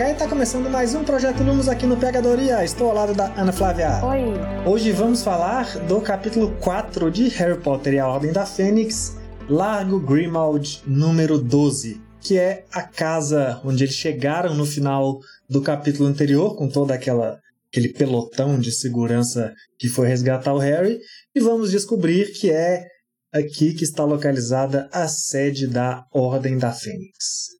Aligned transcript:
PH 0.00 0.08
e 0.08 0.12
está 0.12 0.26
começando 0.26 0.70
mais 0.70 0.94
um 0.94 1.04
Projeto 1.04 1.42
Lumos 1.42 1.68
aqui 1.68 1.84
no 1.84 1.94
Pegadoria. 1.94 2.64
Estou 2.64 2.88
ao 2.88 2.94
lado 2.94 3.12
da 3.12 3.26
Ana 3.34 3.52
Flávia. 3.52 4.02
Oi. 4.02 4.32
Hoje 4.66 4.92
vamos 4.92 5.22
falar 5.22 5.78
do 5.80 6.00
capítulo 6.00 6.56
4 6.58 7.10
de 7.10 7.28
Harry 7.28 7.60
Potter 7.60 7.92
e 7.92 7.98
a 7.98 8.08
Ordem 8.08 8.32
da 8.32 8.46
Fênix, 8.46 9.18
Largo 9.46 10.00
Grimald 10.00 10.82
número 10.86 11.38
12, 11.38 12.00
que 12.18 12.38
é 12.38 12.64
a 12.72 12.82
casa 12.82 13.60
onde 13.62 13.84
eles 13.84 13.94
chegaram 13.94 14.54
no 14.54 14.64
final 14.64 15.18
do 15.46 15.60
capítulo 15.60 16.08
anterior, 16.08 16.56
com 16.56 16.66
toda 16.66 16.94
aquela 16.94 17.38
aquele 17.70 17.90
pelotão 17.90 18.58
de 18.58 18.72
segurança 18.72 19.52
que 19.78 19.86
foi 19.86 20.08
resgatar 20.08 20.54
o 20.54 20.58
Harry, 20.58 20.98
e 21.34 21.40
vamos 21.40 21.70
descobrir 21.70 22.32
que 22.32 22.50
é 22.50 22.86
aqui 23.30 23.74
que 23.74 23.84
está 23.84 24.02
localizada 24.04 24.88
a 24.92 25.06
sede 25.06 25.66
da 25.66 26.06
Ordem 26.10 26.56
da 26.56 26.72
Fênix. 26.72 27.50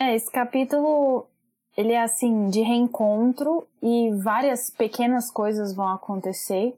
É, 0.00 0.16
esse 0.16 0.32
capítulo 0.32 1.28
ele 1.76 1.92
é 1.92 2.02
assim 2.02 2.48
de 2.48 2.60
reencontro 2.60 3.66
e 3.82 4.10
várias 4.22 4.70
pequenas 4.70 5.30
coisas 5.30 5.74
vão 5.74 5.88
acontecer. 5.88 6.76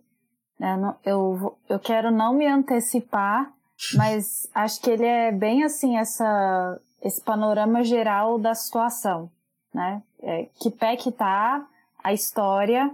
né? 0.59 0.95
Eu, 1.05 1.57
eu 1.69 1.79
quero 1.79 2.11
não 2.11 2.35
me 2.35 2.47
antecipar, 2.47 3.53
mas 3.95 4.49
acho 4.55 4.81
que 4.81 4.91
ele 4.91 5.07
é 5.07 5.33
bem 5.33 5.65
assim 5.65 5.97
essa 5.97 6.81
esse 7.03 7.21
panorama 7.21 7.85
geral 7.85 8.39
da 8.39 8.55
situação, 8.55 9.31
né? 9.73 10.03
É, 10.23 10.49
que 10.59 10.71
pé 10.71 10.97
que 10.97 11.13
tá 11.13 11.65
a 12.03 12.13
história 12.13 12.91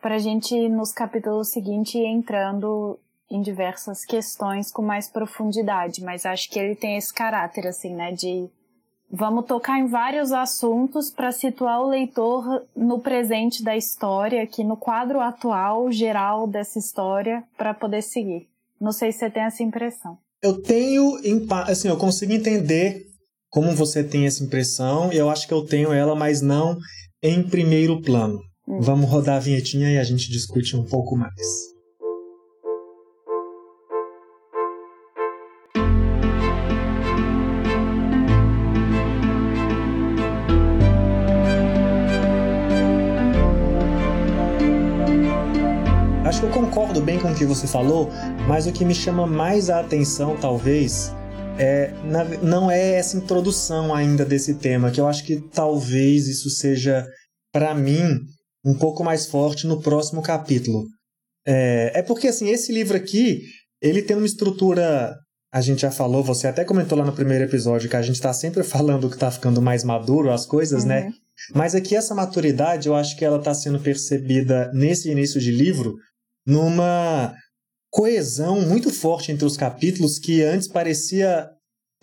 para 0.00 0.16
a 0.16 0.18
gente 0.18 0.68
nos 0.68 0.92
capítulos 0.92 1.50
seguintes 1.50 1.94
ir 1.94 2.04
entrando 2.04 2.98
em 3.30 3.40
diversas 3.42 4.04
questões 4.04 4.70
com 4.70 4.82
mais 4.82 5.08
profundidade, 5.08 6.04
mas 6.04 6.24
acho 6.24 6.48
que 6.48 6.58
ele 6.58 6.76
tem 6.76 6.96
esse 6.96 7.12
caráter 7.12 7.66
assim, 7.66 7.94
né, 7.94 8.12
de 8.12 8.48
Vamos 9.10 9.46
tocar 9.46 9.78
em 9.78 9.86
vários 9.86 10.32
assuntos 10.32 11.10
para 11.10 11.30
situar 11.30 11.80
o 11.80 11.88
leitor 11.88 12.66
no 12.76 12.98
presente 12.98 13.62
da 13.62 13.76
história, 13.76 14.42
aqui 14.42 14.64
no 14.64 14.76
quadro 14.76 15.20
atual 15.20 15.90
geral 15.92 16.46
dessa 16.46 16.78
história, 16.78 17.44
para 17.56 17.72
poder 17.72 18.02
seguir. 18.02 18.48
Não 18.80 18.92
sei 18.92 19.12
se 19.12 19.20
você 19.20 19.30
tem 19.30 19.44
essa 19.44 19.62
impressão. 19.62 20.18
Eu 20.42 20.60
tenho, 20.60 21.18
assim, 21.66 21.88
eu 21.88 21.96
consigo 21.96 22.32
entender 22.32 23.06
como 23.48 23.74
você 23.74 24.02
tem 24.04 24.26
essa 24.26 24.44
impressão, 24.44 25.12
e 25.12 25.16
eu 25.16 25.30
acho 25.30 25.46
que 25.46 25.54
eu 25.54 25.64
tenho 25.64 25.92
ela, 25.92 26.14
mas 26.14 26.42
não 26.42 26.76
em 27.22 27.42
primeiro 27.42 28.02
plano. 28.02 28.40
Hum. 28.68 28.80
Vamos 28.80 29.08
rodar 29.08 29.36
a 29.36 29.40
vinhetinha 29.40 29.90
e 29.90 29.98
a 29.98 30.04
gente 30.04 30.28
discute 30.30 30.76
um 30.76 30.84
pouco 30.84 31.16
mais. 31.16 31.75
Concordo 46.76 47.00
bem 47.00 47.18
com 47.18 47.32
o 47.32 47.34
que 47.34 47.46
você 47.46 47.66
falou, 47.66 48.10
mas 48.46 48.66
o 48.66 48.72
que 48.72 48.84
me 48.84 48.94
chama 48.94 49.26
mais 49.26 49.70
a 49.70 49.80
atenção, 49.80 50.36
talvez, 50.36 51.10
é, 51.58 51.90
não 52.42 52.70
é 52.70 52.96
essa 52.96 53.16
introdução 53.16 53.94
ainda 53.94 54.26
desse 54.26 54.56
tema, 54.56 54.90
que 54.90 55.00
eu 55.00 55.08
acho 55.08 55.24
que 55.24 55.40
talvez 55.54 56.28
isso 56.28 56.50
seja, 56.50 57.06
para 57.50 57.74
mim, 57.74 58.18
um 58.62 58.74
pouco 58.74 59.02
mais 59.02 59.26
forte 59.26 59.66
no 59.66 59.80
próximo 59.80 60.20
capítulo. 60.20 60.84
É, 61.46 61.92
é 61.94 62.02
porque, 62.02 62.28
assim, 62.28 62.50
esse 62.50 62.70
livro 62.70 62.94
aqui, 62.94 63.40
ele 63.80 64.02
tem 64.02 64.14
uma 64.14 64.26
estrutura. 64.26 65.16
A 65.50 65.62
gente 65.62 65.80
já 65.80 65.90
falou, 65.90 66.22
você 66.22 66.46
até 66.46 66.62
comentou 66.62 66.98
lá 66.98 67.06
no 67.06 67.14
primeiro 67.14 67.44
episódio 67.44 67.88
que 67.88 67.96
a 67.96 68.02
gente 68.02 68.16
está 68.16 68.34
sempre 68.34 68.60
falando 68.62 69.08
que 69.08 69.16
está 69.16 69.30
ficando 69.30 69.62
mais 69.62 69.82
maduro 69.82 70.30
as 70.30 70.44
coisas, 70.44 70.84
né? 70.84 71.06
Uhum. 71.06 71.12
Mas 71.54 71.74
aqui 71.74 71.96
essa 71.96 72.14
maturidade, 72.14 72.86
eu 72.86 72.94
acho 72.94 73.16
que 73.16 73.24
ela 73.24 73.38
está 73.38 73.54
sendo 73.54 73.80
percebida 73.80 74.70
nesse 74.74 75.10
início 75.10 75.40
de 75.40 75.50
livro 75.50 75.96
numa 76.46 77.34
coesão 77.90 78.60
muito 78.60 78.90
forte 78.90 79.32
entre 79.32 79.44
os 79.44 79.56
capítulos 79.56 80.18
que 80.18 80.42
antes 80.42 80.68
parecia 80.68 81.48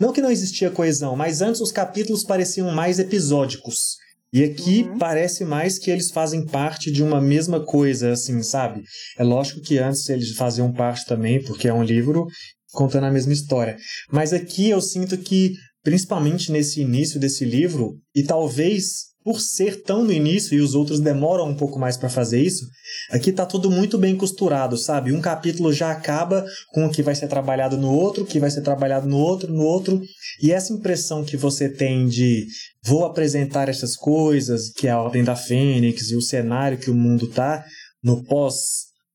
não 0.00 0.12
que 0.12 0.20
não 0.20 0.30
existia 0.30 0.70
coesão, 0.70 1.14
mas 1.14 1.40
antes 1.40 1.60
os 1.60 1.70
capítulos 1.70 2.24
pareciam 2.24 2.70
mais 2.72 2.98
episódicos. 2.98 3.96
E 4.32 4.42
aqui 4.42 4.82
Uhum. 4.82 4.98
parece 4.98 5.44
mais 5.44 5.78
que 5.78 5.88
eles 5.88 6.10
fazem 6.10 6.44
parte 6.44 6.90
de 6.90 7.00
uma 7.02 7.20
mesma 7.20 7.60
coisa, 7.64 8.10
assim, 8.10 8.42
sabe? 8.42 8.82
É 9.16 9.22
lógico 9.22 9.60
que 9.60 9.78
antes 9.78 10.08
eles 10.08 10.32
faziam 10.34 10.72
parte 10.72 11.06
também, 11.06 11.40
porque 11.44 11.68
é 11.68 11.72
um 11.72 11.84
livro 11.84 12.26
contando 12.72 13.04
a 13.04 13.12
mesma 13.12 13.32
história. 13.32 13.76
Mas 14.10 14.32
aqui 14.32 14.68
eu 14.68 14.80
sinto 14.80 15.16
que, 15.16 15.52
principalmente 15.84 16.50
nesse 16.50 16.80
início 16.80 17.20
desse 17.20 17.44
livro, 17.44 17.96
e 18.12 18.24
talvez 18.24 19.13
por 19.24 19.40
ser 19.40 19.82
tão 19.82 20.04
no 20.04 20.12
início 20.12 20.54
e 20.54 20.60
os 20.60 20.74
outros 20.74 21.00
demoram 21.00 21.48
um 21.48 21.56
pouco 21.56 21.78
mais 21.78 21.96
para 21.96 22.10
fazer 22.10 22.42
isso, 22.42 22.68
aqui 23.10 23.32
tá 23.32 23.46
tudo 23.46 23.70
muito 23.70 23.96
bem 23.96 24.14
costurado, 24.14 24.76
sabe? 24.76 25.12
Um 25.12 25.20
capítulo 25.20 25.72
já 25.72 25.90
acaba 25.90 26.44
com 26.72 26.84
o 26.84 26.90
que 26.90 27.02
vai 27.02 27.14
ser 27.14 27.26
trabalhado 27.26 27.78
no 27.78 27.90
outro, 27.90 28.26
que 28.26 28.38
vai 28.38 28.50
ser 28.50 28.60
trabalhado 28.60 29.08
no 29.08 29.16
outro, 29.16 29.50
no 29.50 29.62
outro, 29.62 30.02
e 30.42 30.52
essa 30.52 30.74
impressão 30.74 31.24
que 31.24 31.38
você 31.38 31.70
tem 31.70 32.06
de 32.06 32.46
vou 32.84 33.06
apresentar 33.06 33.70
essas 33.70 33.96
coisas, 33.96 34.70
que 34.70 34.86
é 34.86 34.90
a 34.90 35.00
Ordem 35.00 35.24
da 35.24 35.34
Fênix 35.34 36.10
e 36.10 36.16
o 36.16 36.20
cenário 36.20 36.76
que 36.76 36.90
o 36.90 36.94
mundo 36.94 37.26
tá 37.26 37.64
no 38.02 38.22
pós 38.24 38.56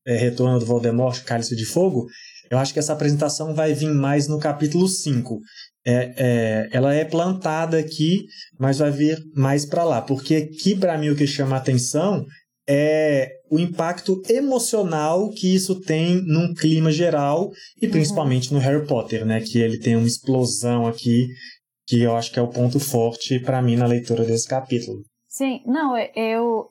eh, 0.04 0.16
retorno 0.16 0.58
do 0.58 0.66
Voldemort, 0.66 1.22
Cálice 1.22 1.54
de 1.54 1.64
Fogo, 1.64 2.08
eu 2.50 2.58
acho 2.58 2.72
que 2.72 2.80
essa 2.80 2.92
apresentação 2.92 3.54
vai 3.54 3.72
vir 3.72 3.94
mais 3.94 4.26
no 4.26 4.40
capítulo 4.40 4.88
5. 4.88 5.38
É, 5.86 6.14
é, 6.16 6.68
ela 6.72 6.94
é 6.94 7.04
plantada 7.04 7.78
aqui, 7.78 8.26
mas 8.58 8.78
vai 8.78 8.90
vir 8.90 9.18
mais 9.34 9.64
para 9.64 9.82
lá, 9.82 10.02
porque 10.02 10.34
aqui 10.36 10.78
para 10.78 10.98
mim 10.98 11.08
o 11.08 11.16
que 11.16 11.26
chama 11.26 11.56
a 11.56 11.58
atenção 11.58 12.24
é 12.68 13.28
o 13.50 13.58
impacto 13.58 14.20
emocional 14.28 15.30
que 15.30 15.52
isso 15.54 15.80
tem 15.80 16.22
num 16.24 16.54
clima 16.54 16.92
geral 16.92 17.50
e 17.80 17.88
principalmente 17.88 18.52
no 18.52 18.60
Harry 18.60 18.86
Potter, 18.86 19.24
né? 19.24 19.40
Que 19.40 19.58
ele 19.58 19.78
tem 19.78 19.96
uma 19.96 20.06
explosão 20.06 20.86
aqui 20.86 21.26
que 21.86 22.00
eu 22.02 22.14
acho 22.14 22.30
que 22.30 22.38
é 22.38 22.42
o 22.42 22.46
ponto 22.48 22.78
forte 22.78 23.40
para 23.40 23.60
mim 23.60 23.74
na 23.74 23.86
leitura 23.86 24.24
desse 24.24 24.46
capítulo. 24.46 25.02
Sim, 25.26 25.62
não, 25.66 25.96
é- 25.96 26.12
eu, 26.14 26.68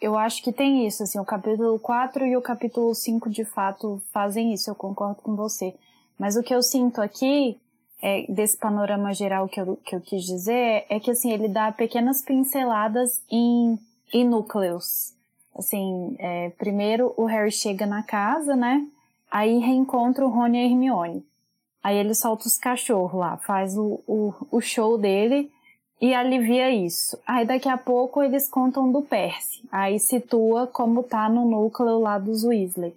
eu 0.00 0.16
acho 0.16 0.40
que 0.44 0.52
tem 0.52 0.86
isso, 0.86 1.02
assim, 1.02 1.18
o 1.18 1.24
capítulo 1.24 1.78
4 1.80 2.24
e 2.24 2.36
o 2.36 2.42
capítulo 2.42 2.94
5 2.94 3.28
de 3.28 3.44
fato 3.44 4.00
fazem 4.12 4.52
isso, 4.52 4.70
eu 4.70 4.74
concordo 4.76 5.20
com 5.22 5.34
você. 5.34 5.74
Mas 6.16 6.36
o 6.36 6.42
que 6.42 6.54
eu 6.54 6.62
sinto 6.62 7.00
aqui, 7.00 7.56
é, 8.02 8.24
desse 8.28 8.56
panorama 8.56 9.12
geral 9.12 9.48
que 9.48 9.60
eu, 9.60 9.76
que 9.84 9.94
eu 9.94 10.00
quis 10.00 10.24
dizer, 10.24 10.86
é 10.88 10.98
que, 11.00 11.10
assim, 11.10 11.32
ele 11.32 11.48
dá 11.48 11.70
pequenas 11.70 12.22
pinceladas 12.22 13.22
em, 13.30 13.78
em 14.12 14.24
núcleos. 14.24 15.14
Assim, 15.56 16.16
é, 16.18 16.50
primeiro 16.50 17.12
o 17.16 17.24
Harry 17.24 17.50
chega 17.50 17.86
na 17.86 18.02
casa, 18.02 18.56
né? 18.56 18.86
Aí 19.30 19.58
reencontra 19.58 20.24
o 20.24 20.30
Rony 20.30 20.58
e 20.58 20.60
a 20.60 20.64
Hermione. 20.64 21.24
Aí 21.82 21.96
ele 21.96 22.14
solta 22.14 22.46
os 22.46 22.58
cachorros 22.58 23.18
lá, 23.18 23.36
faz 23.38 23.76
o, 23.76 24.00
o, 24.06 24.34
o 24.50 24.60
show 24.60 24.98
dele 24.98 25.50
e 26.00 26.14
alivia 26.14 26.70
isso. 26.70 27.18
Aí 27.26 27.46
daqui 27.46 27.68
a 27.68 27.76
pouco 27.76 28.22
eles 28.22 28.48
contam 28.48 28.90
do 28.90 29.02
Percy. 29.02 29.62
Aí 29.70 29.98
situa 29.98 30.66
como 30.66 31.02
tá 31.02 31.28
no 31.28 31.44
núcleo 31.44 31.98
lá 31.98 32.18
dos 32.18 32.44
Weasley. 32.44 32.94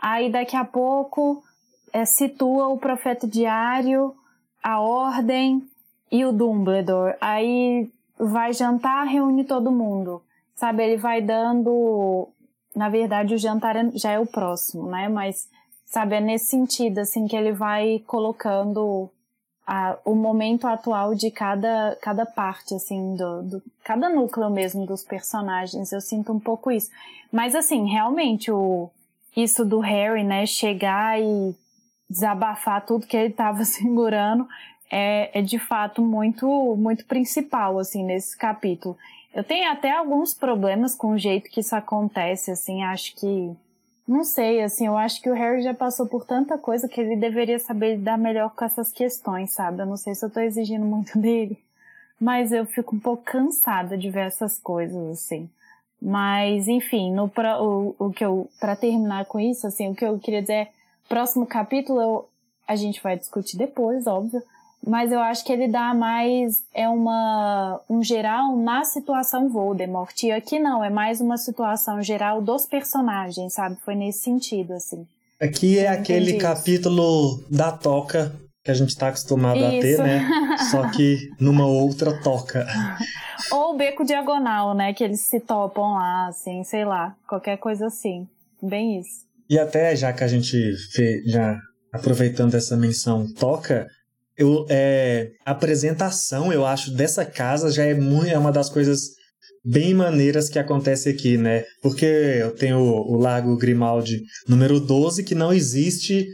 Aí 0.00 0.30
daqui 0.30 0.56
a 0.56 0.64
pouco 0.64 1.42
é, 1.92 2.04
situa 2.04 2.68
o 2.68 2.78
Profeta 2.78 3.26
Diário, 3.26 4.14
a 4.64 4.80
Ordem 4.80 5.62
e 6.10 6.24
o 6.24 6.32
Dumbledore. 6.32 7.16
Aí 7.20 7.90
vai 8.18 8.54
jantar, 8.54 9.06
reúne 9.06 9.44
todo 9.44 9.70
mundo. 9.70 10.22
Sabe, 10.56 10.82
ele 10.82 10.96
vai 10.96 11.20
dando... 11.20 12.26
Na 12.74 12.88
verdade, 12.88 13.34
o 13.34 13.38
jantar 13.38 13.76
é- 13.76 13.90
já 13.94 14.12
é 14.12 14.18
o 14.18 14.26
próximo, 14.26 14.88
né? 14.88 15.06
Mas, 15.08 15.48
sabe, 15.84 16.16
é 16.16 16.20
nesse 16.20 16.46
sentido, 16.46 16.98
assim, 17.00 17.26
que 17.28 17.36
ele 17.36 17.52
vai 17.52 18.02
colocando 18.06 19.08
a- 19.66 19.98
o 20.04 20.14
momento 20.14 20.66
atual 20.66 21.14
de 21.14 21.30
cada, 21.30 21.96
cada 22.00 22.24
parte, 22.24 22.74
assim, 22.74 23.14
do, 23.16 23.42
do- 23.42 23.62
cada 23.84 24.08
núcleo 24.08 24.48
mesmo 24.50 24.86
dos 24.86 25.04
personagens. 25.04 25.92
Eu 25.92 26.00
sinto 26.00 26.32
um 26.32 26.40
pouco 26.40 26.70
isso. 26.70 26.90
Mas, 27.30 27.54
assim, 27.54 27.86
realmente, 27.86 28.50
o, 28.50 28.88
isso 29.36 29.64
do 29.64 29.80
Harry, 29.80 30.24
né, 30.24 30.46
chegar 30.46 31.20
e 31.20 31.54
desabafar 32.14 32.86
tudo 32.86 33.06
que 33.06 33.16
ele 33.16 33.34
tava 33.34 33.64
segurando, 33.66 34.48
é, 34.90 35.38
é 35.38 35.42
de 35.42 35.58
fato 35.58 36.00
muito, 36.00 36.46
muito 36.76 37.04
principal, 37.06 37.78
assim, 37.78 38.04
nesse 38.04 38.38
capítulo. 38.38 38.96
Eu 39.34 39.42
tenho 39.42 39.70
até 39.70 39.90
alguns 39.90 40.32
problemas 40.32 40.94
com 40.94 41.10
o 41.10 41.18
jeito 41.18 41.50
que 41.50 41.60
isso 41.60 41.74
acontece, 41.74 42.52
assim, 42.52 42.84
acho 42.84 43.14
que. 43.16 43.52
Não 44.06 44.22
sei, 44.22 44.62
assim, 44.62 44.86
eu 44.86 44.96
acho 44.98 45.20
que 45.20 45.30
o 45.30 45.34
Harry 45.34 45.62
já 45.62 45.72
passou 45.72 46.06
por 46.06 46.26
tanta 46.26 46.58
coisa 46.58 46.86
que 46.86 47.00
ele 47.00 47.16
deveria 47.16 47.58
saber 47.58 47.96
lidar 47.96 48.18
melhor 48.18 48.50
com 48.54 48.64
essas 48.64 48.92
questões, 48.92 49.52
sabe? 49.52 49.80
Eu 49.80 49.86
não 49.86 49.96
sei 49.96 50.14
se 50.14 50.24
eu 50.24 50.30
tô 50.30 50.40
exigindo 50.40 50.84
muito 50.84 51.16
dele, 51.18 51.58
mas 52.20 52.52
eu 52.52 52.66
fico 52.66 52.94
um 52.94 53.00
pouco 53.00 53.24
cansada 53.24 53.96
de 53.96 54.10
ver 54.10 54.26
essas 54.26 54.58
coisas, 54.58 55.10
assim. 55.10 55.48
Mas, 56.00 56.68
enfim, 56.68 57.10
no, 57.12 57.32
o, 57.60 57.96
o 57.98 58.12
que 58.12 58.24
eu, 58.24 58.48
para 58.60 58.76
terminar 58.76 59.24
com 59.24 59.40
isso, 59.40 59.66
assim, 59.66 59.90
o 59.90 59.94
que 59.94 60.04
eu 60.04 60.18
queria 60.18 60.42
dizer 60.42 60.54
é, 60.54 60.68
próximo 61.08 61.46
capítulo 61.46 62.28
a 62.66 62.76
gente 62.76 63.02
vai 63.02 63.18
discutir 63.18 63.56
depois, 63.56 64.06
óbvio, 64.06 64.42
mas 64.86 65.12
eu 65.12 65.20
acho 65.20 65.44
que 65.44 65.52
ele 65.52 65.68
dá 65.68 65.94
mais 65.94 66.62
é 66.74 66.88
uma 66.88 67.80
um 67.88 68.02
geral 68.02 68.56
na 68.56 68.84
situação 68.84 69.48
Voldemort. 69.48 70.22
E 70.22 70.30
aqui 70.30 70.58
não, 70.58 70.84
é 70.84 70.90
mais 70.90 71.20
uma 71.20 71.38
situação 71.38 72.02
geral 72.02 72.42
dos 72.42 72.66
personagens, 72.66 73.54
sabe? 73.54 73.76
Foi 73.84 73.94
nesse 73.94 74.20
sentido 74.20 74.74
assim. 74.74 75.06
Aqui 75.40 75.78
é 75.78 75.88
aquele 75.88 76.38
capítulo 76.38 77.42
da 77.50 77.72
toca 77.72 78.32
que 78.64 78.70
a 78.70 78.74
gente 78.74 78.90
está 78.90 79.08
acostumado 79.08 79.58
Isso. 79.58 79.66
a 79.66 79.70
ter, 79.70 79.98
né? 79.98 80.28
Só 80.70 80.88
que 80.88 81.30
numa 81.38 81.66
outra 81.66 82.18
toca. 82.22 82.66
Ou 83.52 83.74
o 83.74 83.76
beco 83.76 84.04
diagonal, 84.04 84.74
né? 84.74 84.94
Que 84.94 85.04
eles 85.04 85.20
se 85.20 85.38
topam 85.38 85.94
lá, 85.94 86.28
assim, 86.28 86.64
sei 86.64 86.84
lá, 86.84 87.14
qualquer 87.28 87.58
coisa 87.58 87.86
assim. 87.86 88.26
Bem 88.62 88.98
isso. 88.98 89.24
E 89.48 89.58
até 89.58 89.94
já 89.94 90.12
que 90.12 90.24
a 90.24 90.28
gente 90.28 90.74
fez, 90.92 91.24
já 91.26 91.58
aproveitando 91.92 92.54
essa 92.54 92.76
menção 92.76 93.26
toca, 93.34 93.86
eu, 94.36 94.66
é, 94.68 95.30
a 95.44 95.52
apresentação, 95.52 96.52
eu 96.52 96.66
acho, 96.66 96.92
dessa 96.92 97.24
casa 97.24 97.70
já 97.70 97.84
é, 97.84 97.94
muito, 97.94 98.28
é 98.28 98.38
uma 98.38 98.50
das 98.50 98.68
coisas 98.68 99.10
bem 99.64 99.94
maneiras 99.94 100.48
que 100.48 100.58
acontece 100.58 101.08
aqui, 101.08 101.36
né? 101.36 101.64
Porque 101.80 102.04
eu 102.04 102.50
tenho 102.50 102.78
o, 102.78 103.14
o 103.14 103.16
Lago 103.16 103.56
Grimaldi 103.56 104.20
número 104.48 104.80
12, 104.80 105.22
que 105.24 105.34
não 105.34 105.52
existe 105.52 106.26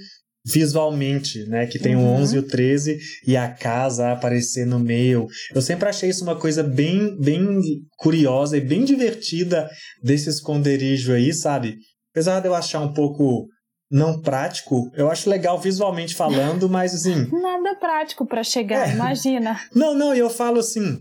visualmente, 0.45 1.45
né? 1.45 1.67
Que 1.67 1.79
tem 1.79 1.95
uhum. 1.95 2.05
o 2.05 2.21
11 2.21 2.37
e 2.37 2.39
o 2.39 2.43
13 2.43 2.99
e 3.27 3.37
a 3.37 3.49
casa 3.49 4.11
aparecer 4.11 4.67
no 4.67 4.79
meio. 4.79 5.27
Eu 5.55 5.61
sempre 5.61 5.89
achei 5.89 6.09
isso 6.09 6.25
uma 6.25 6.37
coisa 6.37 6.63
bem, 6.63 7.17
bem 7.21 7.61
curiosa 7.99 8.57
e 8.57 8.61
bem 8.61 8.85
divertida 8.85 9.69
desse 10.03 10.29
esconderijo 10.29 11.13
aí, 11.13 11.33
sabe? 11.33 11.77
Apesar 12.13 12.41
de 12.41 12.49
eu 12.49 12.55
achar 12.55 12.81
um 12.81 12.93
pouco 12.93 13.49
não 13.91 14.21
prático, 14.21 14.91
eu 14.95 15.11
acho 15.11 15.29
legal 15.29 15.61
visualmente 15.61 16.15
falando, 16.15 16.69
mas 16.71 16.95
assim. 16.95 17.29
Nada 17.33 17.75
prático 17.75 18.25
para 18.25 18.45
chegar, 18.45 18.89
é. 18.89 18.93
imagina. 18.93 19.61
Não, 19.75 19.95
não, 19.95 20.15
eu 20.15 20.31
falo 20.31 20.61
assim. 20.61 20.99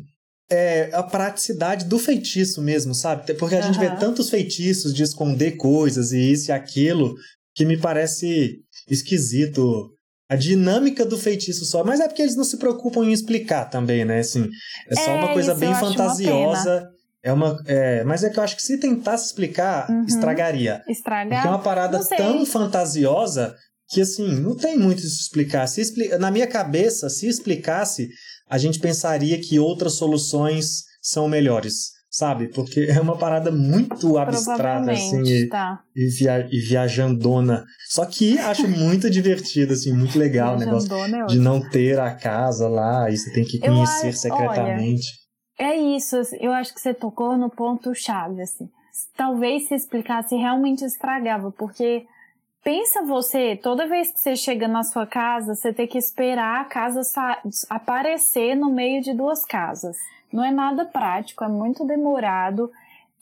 É 0.52 0.90
a 0.94 1.04
praticidade 1.04 1.86
do 1.86 2.00
feitiço 2.00 2.60
mesmo, 2.60 2.96
sabe? 2.96 3.36
Porque 3.36 3.54
a 3.54 3.60
uhum. 3.60 3.66
gente 3.66 3.80
vê 3.80 3.96
tantos 3.98 4.32
feitiços 4.32 4.96
de 4.96 5.04
esconder 5.04 5.58
coisas 5.58 6.12
e 6.12 6.32
isso 6.32 6.50
e 6.50 6.52
aquilo 6.52 7.14
que 7.54 7.64
me 7.66 7.78
parece 7.78 8.58
esquisito. 8.90 9.92
A 10.28 10.36
dinâmica 10.36 11.06
do 11.06 11.18
feitiço 11.18 11.66
só, 11.66 11.84
mas 11.84 12.00
é 12.00 12.08
porque 12.08 12.22
eles 12.22 12.36
não 12.36 12.44
se 12.44 12.58
preocupam 12.58 13.04
em 13.04 13.12
explicar 13.12 13.66
também, 13.66 14.06
né? 14.06 14.20
Assim, 14.20 14.48
é 14.88 14.96
só 14.96 15.12
é, 15.12 15.16
uma 15.16 15.34
coisa 15.34 15.54
bem 15.56 15.74
fantasiosa 15.74 16.88
é 17.24 17.34
uma, 17.34 17.62
é, 17.66 18.04
mas 18.04 18.24
é 18.24 18.30
que 18.30 18.40
eu 18.40 18.44
acho 18.44 18.56
que 18.56 18.62
se 18.62 18.78
tentasse 18.78 19.26
explicar, 19.28 19.90
uhum. 19.90 20.06
estragaria. 20.06 20.82
Estragar? 20.88 21.30
Porque 21.30 21.48
é 21.48 21.52
uma 21.52 21.62
parada 21.62 22.00
tão 22.06 22.46
fantasiosa 22.46 23.56
que, 23.90 24.02
assim, 24.02 24.40
não 24.40 24.56
tem 24.56 24.78
muito 24.78 25.00
isso 25.00 25.22
explicar. 25.22 25.68
Se 25.68 26.18
na 26.18 26.32
minha 26.32 26.48
cabeça, 26.48 27.10
se 27.10 27.28
explicasse, 27.28 28.10
a 28.50 28.58
gente 28.58 28.80
pensaria 28.80 29.40
que 29.40 29.60
outras 29.60 29.94
soluções 29.94 30.84
são 31.02 31.28
melhores, 31.28 31.92
sabe? 32.10 32.48
Porque 32.48 32.82
é 32.82 33.02
uma 33.02 33.18
parada 33.18 33.52
muito 33.52 34.18
abstrata, 34.18 34.92
assim, 34.92 35.24
e, 35.24 35.48
tá. 35.48 35.82
e, 35.96 36.08
via 36.08 36.48
e, 36.52 36.60
viajandona. 36.60 37.66
Só 37.90 38.06
que 38.06 38.38
acho 38.40 38.68
muito 38.68 39.10
divertido, 39.10 39.74
assim, 39.74 39.92
muito 39.92 40.18
legal 40.18 40.56
o 40.56 40.60
negócio 40.60 40.94
é 40.94 41.26
de 41.26 41.38
não 41.38 41.60
ter 41.70 42.00
a 42.00 42.14
casa 42.16 42.68
lá 42.70 43.10
e 43.10 43.18
você 43.18 43.32
tem 43.32 43.44
que 43.44 43.60
conhecer 43.60 44.08
eu, 44.08 44.14
secretamente. 44.14 45.08
Olha, 45.08 45.29
é 45.60 45.76
isso, 45.76 46.16
eu 46.40 46.54
acho 46.54 46.74
que 46.74 46.80
você 46.80 46.94
tocou 46.94 47.38
no 47.38 47.50
ponto 47.50 47.94
chave, 47.94 48.42
assim. 48.42 48.70
Talvez 49.16 49.68
se 49.68 49.76
explicasse 49.76 50.36
realmente 50.36 50.86
estragava, 50.86 51.52
porque 51.52 52.08
pensa 52.64 53.04
você, 53.04 53.58
toda 53.62 53.86
vez 53.86 54.10
que 54.10 54.20
você 54.22 54.38
chega 54.38 54.70
na 54.70 54.84
sua 54.84 55.06
casa, 55.06 55.54
você 55.54 55.74
tem 55.74 55.86
que 55.86 55.98
esperar 55.98 56.62
a 56.62 56.66
casa 56.66 57.02
aparecer 57.70 58.56
no 58.56 58.72
meio 58.72 59.02
de 59.02 59.14
duas 59.14 59.44
casas. 59.44 59.98
Não 60.32 60.46
é 60.46 60.50
nada 60.50 60.86
prático, 60.86 61.44
é 61.44 61.50
muito 61.50 61.86
demorado. 61.86 62.72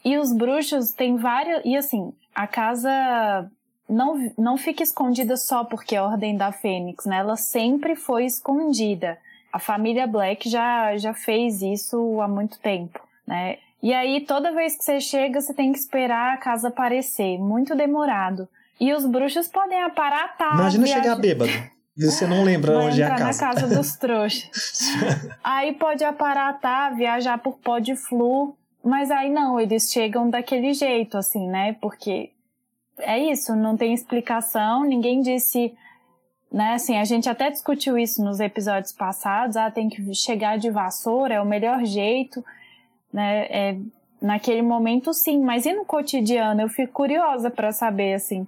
E 0.06 0.16
os 0.18 0.32
bruxos 0.32 0.92
têm 0.92 1.18
várias. 1.18 1.64
E 1.66 1.76
assim, 1.76 2.14
a 2.36 2.46
casa 2.46 3.50
não, 3.90 4.32
não 4.38 4.58
fica 4.58 4.84
escondida 4.84 5.38
só 5.38 5.64
porque 5.64 5.96
é 5.96 6.00
a 6.00 6.06
Ordem 6.06 6.38
da 6.38 6.52
Fênix, 6.52 7.06
né? 7.06 7.18
Ela 7.18 7.36
sempre 7.36 7.96
foi 7.96 8.26
escondida. 8.26 9.18
A 9.58 9.60
família 9.60 10.06
Black 10.06 10.48
já, 10.48 10.96
já 10.98 11.16
fez 11.16 11.64
isso 11.64 12.22
há 12.22 12.28
muito 12.28 12.60
tempo, 12.60 13.00
né? 13.26 13.58
E 13.82 13.92
aí, 13.92 14.22
toda 14.22 14.52
vez 14.52 14.78
que 14.78 14.84
você 14.84 15.00
chega, 15.00 15.42
você 15.42 15.52
tem 15.52 15.72
que 15.72 15.80
esperar 15.80 16.36
a 16.36 16.38
casa 16.38 16.68
aparecer. 16.68 17.40
Muito 17.40 17.76
demorado. 17.76 18.48
E 18.80 18.94
os 18.94 19.04
bruxos 19.04 19.48
podem 19.48 19.82
aparatar. 19.82 20.54
Imagina 20.54 20.86
chegar 20.86 21.16
bêbado. 21.16 21.52
Você 21.98 22.28
não 22.28 22.44
lembra 22.44 22.76
Vai 22.76 22.86
onde 22.86 23.02
é 23.02 23.06
a 23.06 23.16
casa. 23.16 23.24
na 23.24 23.54
casa 23.54 23.76
dos 23.76 23.96
trouxas. 23.96 24.94
aí 25.44 25.74
pode 25.74 26.04
aparatar, 26.04 26.96
viajar 26.96 27.40
por 27.40 27.58
pó 27.58 27.80
de 27.80 27.96
flu. 27.96 28.56
Mas 28.84 29.10
aí 29.10 29.32
não, 29.32 29.60
eles 29.60 29.92
chegam 29.92 30.30
daquele 30.30 30.72
jeito, 30.72 31.18
assim, 31.18 31.48
né? 31.48 31.76
Porque 31.82 32.30
é 33.00 33.18
isso, 33.18 33.56
não 33.56 33.76
tem 33.76 33.92
explicação. 33.92 34.84
Ninguém 34.84 35.20
disse 35.20 35.74
né? 36.52 36.74
Assim, 36.74 36.98
a 36.98 37.04
gente 37.04 37.30
até 37.30 37.50
discutiu 37.50 37.98
isso 37.98 38.24
nos 38.24 38.40
episódios 38.40 38.92
passados, 38.92 39.58
ah, 39.58 39.70
tem 39.70 39.90
que 39.90 40.14
chegar 40.14 40.58
de 40.58 40.70
vassoura, 40.70 41.36
é 41.36 41.42
o 41.42 41.46
melhor 41.46 41.84
jeito, 41.86 42.44
né? 43.12 43.46
É, 43.50 43.78
naquele 44.22 44.62
momento 44.62 45.14
sim, 45.14 45.40
mas 45.40 45.66
e 45.66 45.74
no 45.74 45.86
cotidiano? 45.86 46.62
Eu 46.62 46.70
fico 46.70 46.94
curiosa 46.94 47.52
para 47.52 47.72
saber 47.72 48.14
assim, 48.14 48.48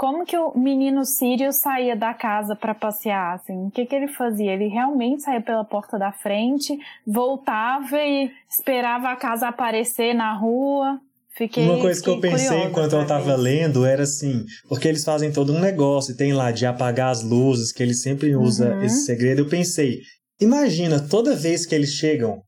como 0.00 0.24
que 0.24 0.36
o 0.36 0.56
menino 0.56 1.04
Sírio 1.04 1.52
saía 1.52 1.94
da 1.94 2.14
casa 2.14 2.56
para 2.56 2.74
passear, 2.74 3.34
assim, 3.34 3.66
o 3.66 3.70
que 3.70 3.84
que 3.84 3.94
ele 3.94 4.08
fazia? 4.08 4.52
Ele 4.52 4.66
realmente 4.66 5.22
saía 5.22 5.42
pela 5.42 5.62
porta 5.62 5.98
da 5.98 6.10
frente, 6.10 6.78
voltava 7.06 7.98
e 7.98 8.32
esperava 8.48 9.10
a 9.10 9.16
casa 9.16 9.48
aparecer 9.48 10.14
na 10.14 10.32
rua? 10.32 10.98
Fiquei, 11.36 11.64
Uma 11.64 11.78
coisa 11.78 12.02
que 12.02 12.10
eu 12.10 12.20
pensei 12.20 12.64
enquanto 12.64 12.94
eu 12.94 13.06
tava 13.06 13.36
lendo 13.36 13.84
era 13.84 14.02
assim, 14.02 14.44
porque 14.68 14.88
eles 14.88 15.04
fazem 15.04 15.30
todo 15.30 15.52
um 15.52 15.60
negócio, 15.60 16.16
tem 16.16 16.32
lá 16.32 16.50
de 16.50 16.66
apagar 16.66 17.10
as 17.10 17.22
luzes, 17.22 17.72
que 17.72 17.82
ele 17.82 17.94
sempre 17.94 18.34
usa 18.34 18.74
uhum. 18.74 18.82
esse 18.82 19.04
segredo. 19.04 19.42
Eu 19.42 19.48
pensei, 19.48 20.00
imagina, 20.40 21.00
toda 21.00 21.36
vez 21.36 21.64
que 21.64 21.74
eles 21.74 21.90
chegam, 21.90 22.42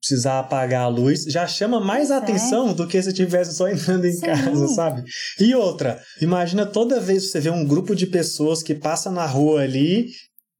precisar 0.00 0.38
apagar 0.38 0.82
a 0.82 0.88
luz, 0.88 1.24
já 1.24 1.46
chama 1.46 1.80
mais 1.80 2.10
atenção 2.10 2.72
do 2.72 2.86
que 2.86 3.02
se 3.02 3.12
tivesse 3.12 3.54
só 3.54 3.68
entrando 3.68 4.06
em 4.06 4.12
Sim. 4.12 4.26
casa, 4.26 4.68
sabe? 4.68 5.02
E 5.40 5.54
outra, 5.54 6.00
imagina 6.22 6.64
toda 6.64 7.00
vez 7.00 7.24
que 7.24 7.30
você 7.30 7.40
vê 7.40 7.50
um 7.50 7.66
grupo 7.66 7.94
de 7.94 8.06
pessoas 8.06 8.62
que 8.62 8.74
passa 8.74 9.10
na 9.10 9.26
rua 9.26 9.62
ali 9.62 10.06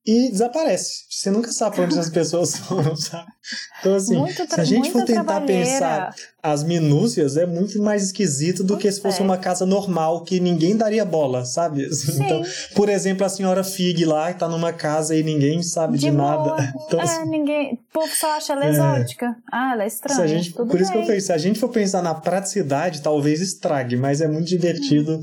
e 0.08 0.30
desaparece. 0.30 1.04
Você 1.10 1.30
nunca 1.30 1.52
sabe 1.52 1.82
onde 1.82 1.98
as 1.98 2.08
pessoas 2.08 2.56
foram, 2.66 2.96
sabe? 2.96 3.30
Então, 3.78 3.94
assim, 3.94 4.16
se 4.26 4.58
a 4.58 4.64
gente 4.64 4.90
for 4.90 5.04
tentar 5.04 5.42
pensar 5.42 6.14
as 6.42 6.64
minúcias, 6.64 7.36
é 7.36 7.44
muito 7.44 7.78
mais 7.82 8.04
esquisito 8.04 8.64
do 8.64 8.78
que 8.78 8.90
se 8.90 9.02
fosse 9.02 9.20
é. 9.20 9.24
uma 9.24 9.36
casa 9.36 9.66
normal 9.66 10.24
que 10.24 10.40
ninguém 10.40 10.74
daria 10.74 11.04
bola, 11.04 11.44
sabe? 11.44 11.84
Assim, 11.92 12.24
então, 12.24 12.42
por 12.74 12.88
exemplo, 12.88 13.26
a 13.26 13.28
senhora 13.28 13.62
Fig 13.62 14.06
lá, 14.06 14.32
que 14.32 14.38
tá 14.38 14.48
numa 14.48 14.72
casa 14.72 15.14
e 15.14 15.22
ninguém 15.22 15.62
sabe 15.62 15.98
de, 15.98 16.06
de 16.06 16.10
nada. 16.10 16.56
Então, 16.88 17.00
é, 17.00 17.02
assim, 17.02 17.28
ninguém. 17.28 17.74
O 17.74 17.92
povo 17.92 18.14
só 18.14 18.36
acha 18.36 18.54
ela 18.54 18.64
é. 18.64 18.70
exótica. 18.70 19.36
Ah, 19.52 19.72
ela 19.74 19.84
é 19.84 19.86
estranha. 19.86 20.26
Gente, 20.26 20.52
por 20.52 20.66
bem. 20.66 20.80
isso 20.80 20.90
que 20.90 20.96
eu 20.96 21.02
pensei, 21.02 21.20
se 21.20 21.32
a 21.32 21.38
gente 21.38 21.58
for 21.58 21.68
pensar 21.68 22.02
na 22.02 22.14
praticidade, 22.14 23.02
talvez 23.02 23.42
estrague, 23.42 23.96
mas 23.96 24.22
é 24.22 24.28
muito 24.28 24.46
divertido. 24.46 25.20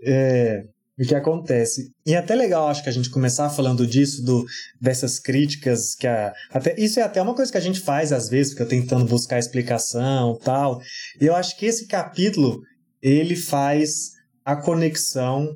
É, 0.00 0.64
o 0.98 1.06
que 1.06 1.14
acontece. 1.14 1.92
E 2.04 2.14
é 2.14 2.16
até 2.16 2.34
legal, 2.34 2.68
acho 2.68 2.82
que 2.82 2.88
a 2.88 2.92
gente 2.92 3.10
começar 3.10 3.48
falando 3.50 3.86
disso, 3.86 4.22
do, 4.24 4.44
dessas 4.80 5.18
críticas 5.18 5.94
que 5.94 6.06
a, 6.06 6.32
até 6.50 6.74
Isso 6.78 6.98
é 6.98 7.02
até 7.02 7.22
uma 7.22 7.34
coisa 7.34 7.52
que 7.52 7.58
a 7.58 7.62
gente 7.62 7.80
faz 7.80 8.12
às 8.12 8.28
vezes, 8.28 8.52
fica 8.52 8.66
tentando 8.66 9.04
buscar 9.04 9.38
explicação 9.38 10.36
tal. 10.42 10.80
E 11.20 11.26
eu 11.26 11.36
acho 11.36 11.56
que 11.56 11.66
esse 11.66 11.86
capítulo, 11.86 12.60
ele 13.00 13.36
faz 13.36 14.12
a 14.44 14.56
conexão 14.56 15.54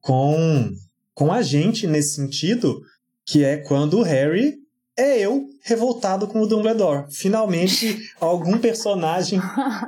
com, 0.00 0.70
com 1.12 1.32
a 1.32 1.42
gente 1.42 1.86
nesse 1.86 2.14
sentido, 2.14 2.80
que 3.26 3.42
é 3.42 3.56
quando 3.56 3.98
o 3.98 4.02
Harry 4.02 4.63
é 4.96 5.18
eu 5.18 5.48
revoltado 5.62 6.26
com 6.26 6.40
o 6.40 6.46
Dumbledore. 6.46 7.06
Finalmente, 7.10 7.98
algum 8.20 8.58
personagem 8.58 9.40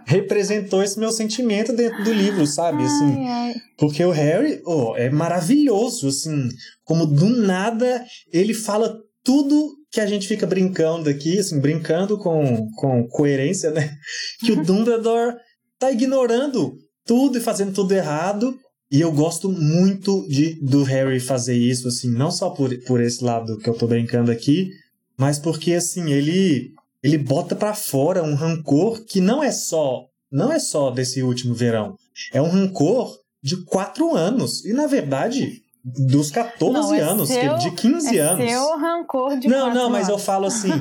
representou 0.05 0.83
esse 0.83 0.99
meu 0.99 1.13
sentimento 1.13 1.73
dentro 1.73 2.03
do 2.03 2.13
livro, 2.13 2.47
sabe? 2.47 2.83
Assim, 2.83 3.27
ai, 3.27 3.29
ai. 3.29 3.55
Porque 3.79 4.05
o 4.05 4.11
Harry 4.11 4.61
oh, 4.65 4.95
é 4.97 5.09
maravilhoso, 5.11 6.09
assim, 6.09 6.49
como 6.85 7.07
do 7.07 7.29
nada 7.29 8.05
ele 8.33 8.55
fala 8.55 8.97
tudo 9.23 9.75
que 9.91 10.01
a 10.01 10.07
gente 10.07 10.29
fica 10.29 10.47
brincando 10.47 11.09
aqui, 11.09 11.39
assim, 11.39 11.61
brincando 11.61 12.19
com, 12.19 12.69
com 12.77 13.07
coerência, 13.09 13.71
né? 13.71 13.97
Que 14.41 14.53
o 14.53 14.63
Dumbledore 14.65 15.37
tá 15.79 15.91
ignorando 15.91 16.75
tudo 17.05 17.39
e 17.39 17.41
fazendo 17.41 17.73
tudo 17.73 17.93
errado. 17.93 18.59
E 18.91 19.01
eu 19.01 19.11
gosto 19.11 19.49
muito 19.49 20.27
de, 20.29 20.61
do 20.63 20.85
Harry 20.85 21.19
fazer 21.19 21.57
isso, 21.57 21.89
assim, 21.89 22.11
não 22.11 22.31
só 22.31 22.51
por, 22.51 22.71
por 22.85 23.01
esse 23.01 23.23
lado 23.25 23.59
que 23.59 23.69
eu 23.69 23.75
tô 23.75 23.87
brincando 23.87 24.31
aqui, 24.31 24.69
mas 25.17 25.39
porque, 25.39 25.73
assim, 25.73 26.13
ele, 26.13 26.73
ele 27.03 27.19
bota 27.19 27.55
para 27.55 27.75
fora 27.75 28.23
um 28.23 28.35
rancor 28.35 29.05
que 29.05 29.21
não 29.21 29.43
é 29.43 29.51
só 29.51 30.09
não 30.31 30.53
é 30.53 30.59
só 30.59 30.91
desse 30.91 31.23
último 31.23 31.55
verão. 31.55 31.97
É 32.33 32.41
um 32.41 32.49
rancor 32.49 33.19
de 33.43 33.57
quatro 33.65 34.15
anos. 34.15 34.65
E, 34.65 34.73
na 34.73 34.87
verdade, 34.87 35.63
dos 35.85 36.31
14 36.31 36.73
não, 36.73 36.95
é 36.95 37.01
anos, 37.01 37.29
seu, 37.29 37.57
de 37.59 37.71
15 37.71 38.19
é 38.19 38.21
anos. 38.21 38.51
Seu 38.51 38.79
rancor 38.79 39.39
de 39.39 39.49
Não, 39.49 39.73
não, 39.73 39.89
mas 39.89 40.09
anos. 40.09 40.21
eu 40.21 40.25
falo 40.25 40.47
assim, 40.47 40.73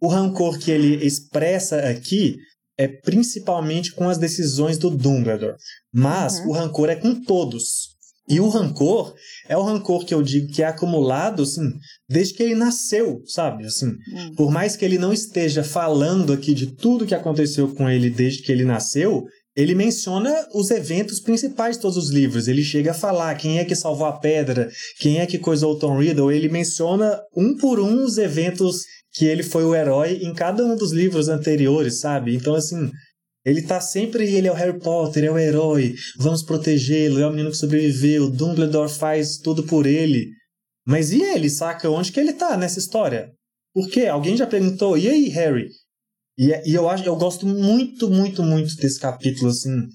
o 0.00 0.08
rancor 0.08 0.58
que 0.58 0.70
ele 0.70 1.04
expressa 1.04 1.78
aqui 1.88 2.38
é 2.76 2.88
principalmente 2.88 3.92
com 3.92 4.08
as 4.08 4.18
decisões 4.18 4.78
do 4.78 4.90
Dumbledore. 4.90 5.56
Mas 5.92 6.40
uhum. 6.40 6.48
o 6.48 6.52
rancor 6.52 6.88
é 6.88 6.96
com 6.96 7.14
todos. 7.14 7.94
E 8.28 8.40
o 8.40 8.48
rancor 8.48 9.14
é 9.48 9.56
o 9.56 9.62
rancor 9.62 10.04
que 10.04 10.14
eu 10.14 10.22
digo 10.22 10.52
que 10.52 10.62
é 10.62 10.66
acumulado, 10.66 11.42
assim, 11.42 11.70
desde 12.08 12.34
que 12.34 12.42
ele 12.42 12.54
nasceu, 12.54 13.20
sabe? 13.26 13.66
Assim, 13.66 13.86
uhum. 13.86 14.34
por 14.36 14.50
mais 14.50 14.76
que 14.76 14.84
ele 14.84 14.98
não 14.98 15.12
esteja 15.12 15.62
falando 15.62 16.32
aqui 16.32 16.54
de 16.54 16.74
tudo 16.74 17.06
que 17.06 17.14
aconteceu 17.14 17.68
com 17.74 17.88
ele 17.88 18.10
desde 18.10 18.42
que 18.42 18.52
ele 18.52 18.64
nasceu, 18.64 19.24
ele 19.56 19.74
menciona 19.74 20.34
os 20.52 20.70
eventos 20.70 21.20
principais 21.20 21.76
de 21.76 21.82
todos 21.82 21.96
os 21.96 22.10
livros. 22.10 22.48
Ele 22.48 22.62
chega 22.62 22.90
a 22.90 22.94
falar 22.94 23.34
quem 23.36 23.58
é 23.58 23.64
que 23.64 23.76
salvou 23.76 24.06
a 24.06 24.18
pedra, 24.18 24.68
quem 24.98 25.20
é 25.20 25.26
que 25.26 25.38
coisou 25.38 25.74
o 25.74 25.78
Tom 25.78 25.98
Riddle. 25.98 26.32
Ele 26.32 26.48
menciona 26.48 27.20
um 27.36 27.56
por 27.56 27.78
um 27.78 28.04
os 28.04 28.18
eventos 28.18 28.82
que 29.12 29.26
ele 29.26 29.44
foi 29.44 29.64
o 29.64 29.74
herói 29.74 30.18
em 30.22 30.34
cada 30.34 30.64
um 30.64 30.76
dos 30.76 30.90
livros 30.90 31.28
anteriores, 31.28 32.00
sabe? 32.00 32.34
Então, 32.34 32.54
assim, 32.54 32.90
ele 33.44 33.62
tá 33.62 33.80
sempre. 33.80 34.32
Ele 34.32 34.48
é 34.48 34.52
o 34.52 34.54
Harry 34.54 34.78
Potter, 34.78 35.24
é 35.24 35.30
o 35.30 35.38
herói, 35.38 35.94
vamos 36.18 36.42
protegê-lo, 36.42 37.20
é 37.20 37.26
o 37.26 37.30
menino 37.30 37.50
que 37.50 37.56
sobreviveu, 37.56 38.30
Dumbledore 38.30 38.90
faz 38.90 39.36
tudo 39.38 39.64
por 39.64 39.86
ele. 39.86 40.30
Mas 40.86 41.12
e 41.12 41.22
ele, 41.22 41.48
saca? 41.48 41.90
Onde 41.90 42.12
que 42.12 42.20
ele 42.20 42.32
tá 42.32 42.56
nessa 42.56 42.78
história? 42.78 43.32
Por 43.74 43.88
quê? 43.88 44.06
Alguém 44.06 44.36
já 44.36 44.46
perguntou, 44.46 44.96
e 44.96 45.08
aí, 45.08 45.28
Harry? 45.28 45.68
E, 46.38 46.70
e 46.70 46.74
eu 46.74 46.88
acho, 46.88 47.04
eu 47.04 47.16
gosto 47.16 47.46
muito, 47.46 48.10
muito, 48.10 48.42
muito 48.42 48.76
desse 48.76 49.00
capítulo, 49.00 49.50
assim, 49.50 49.88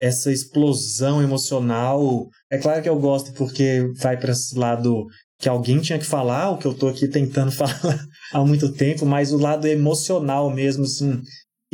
essa 0.00 0.30
explosão 0.30 1.22
emocional. 1.22 2.28
É 2.50 2.58
claro 2.58 2.82
que 2.82 2.88
eu 2.88 2.98
gosto 2.98 3.32
porque 3.32 3.90
vai 3.96 4.18
para 4.18 4.32
esse 4.32 4.56
lado 4.56 5.06
que 5.38 5.48
alguém 5.48 5.80
tinha 5.80 5.98
que 5.98 6.04
falar, 6.06 6.50
o 6.50 6.58
que 6.58 6.66
eu 6.66 6.74
tô 6.74 6.88
aqui 6.88 7.08
tentando 7.08 7.50
falar 7.52 8.06
há 8.32 8.44
muito 8.44 8.72
tempo, 8.72 9.06
mas 9.06 9.32
o 9.32 9.38
lado 9.38 9.66
emocional 9.66 10.50
mesmo, 10.50 10.84
assim. 10.84 11.20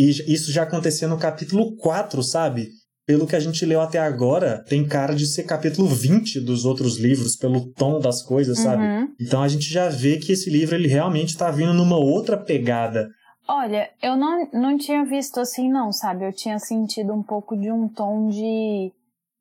E 0.00 0.32
isso 0.32 0.50
já 0.50 0.62
aconteceu 0.62 1.10
no 1.10 1.18
capítulo 1.18 1.76
4, 1.76 2.22
sabe? 2.22 2.70
Pelo 3.06 3.26
que 3.26 3.36
a 3.36 3.40
gente 3.40 3.66
leu 3.66 3.82
até 3.82 3.98
agora, 3.98 4.64
tem 4.66 4.88
cara 4.88 5.14
de 5.14 5.26
ser 5.26 5.42
capítulo 5.42 5.86
20 5.86 6.40
dos 6.40 6.64
outros 6.64 6.98
livros, 6.98 7.36
pelo 7.36 7.70
tom 7.74 8.00
das 8.00 8.22
coisas, 8.22 8.56
uhum. 8.58 8.64
sabe? 8.64 9.12
Então 9.20 9.42
a 9.42 9.48
gente 9.48 9.70
já 9.70 9.90
vê 9.90 10.16
que 10.16 10.32
esse 10.32 10.48
livro 10.48 10.74
ele 10.74 10.88
realmente 10.88 11.30
está 11.30 11.50
vindo 11.50 11.74
numa 11.74 11.98
outra 11.98 12.38
pegada. 12.38 13.10
Olha, 13.46 13.90
eu 14.02 14.16
não, 14.16 14.48
não 14.54 14.78
tinha 14.78 15.04
visto 15.04 15.38
assim, 15.38 15.70
não, 15.70 15.92
sabe? 15.92 16.24
Eu 16.24 16.32
tinha 16.32 16.58
sentido 16.58 17.12
um 17.12 17.22
pouco 17.22 17.54
de 17.54 17.70
um 17.70 17.86
tom 17.86 18.28
de. 18.28 18.90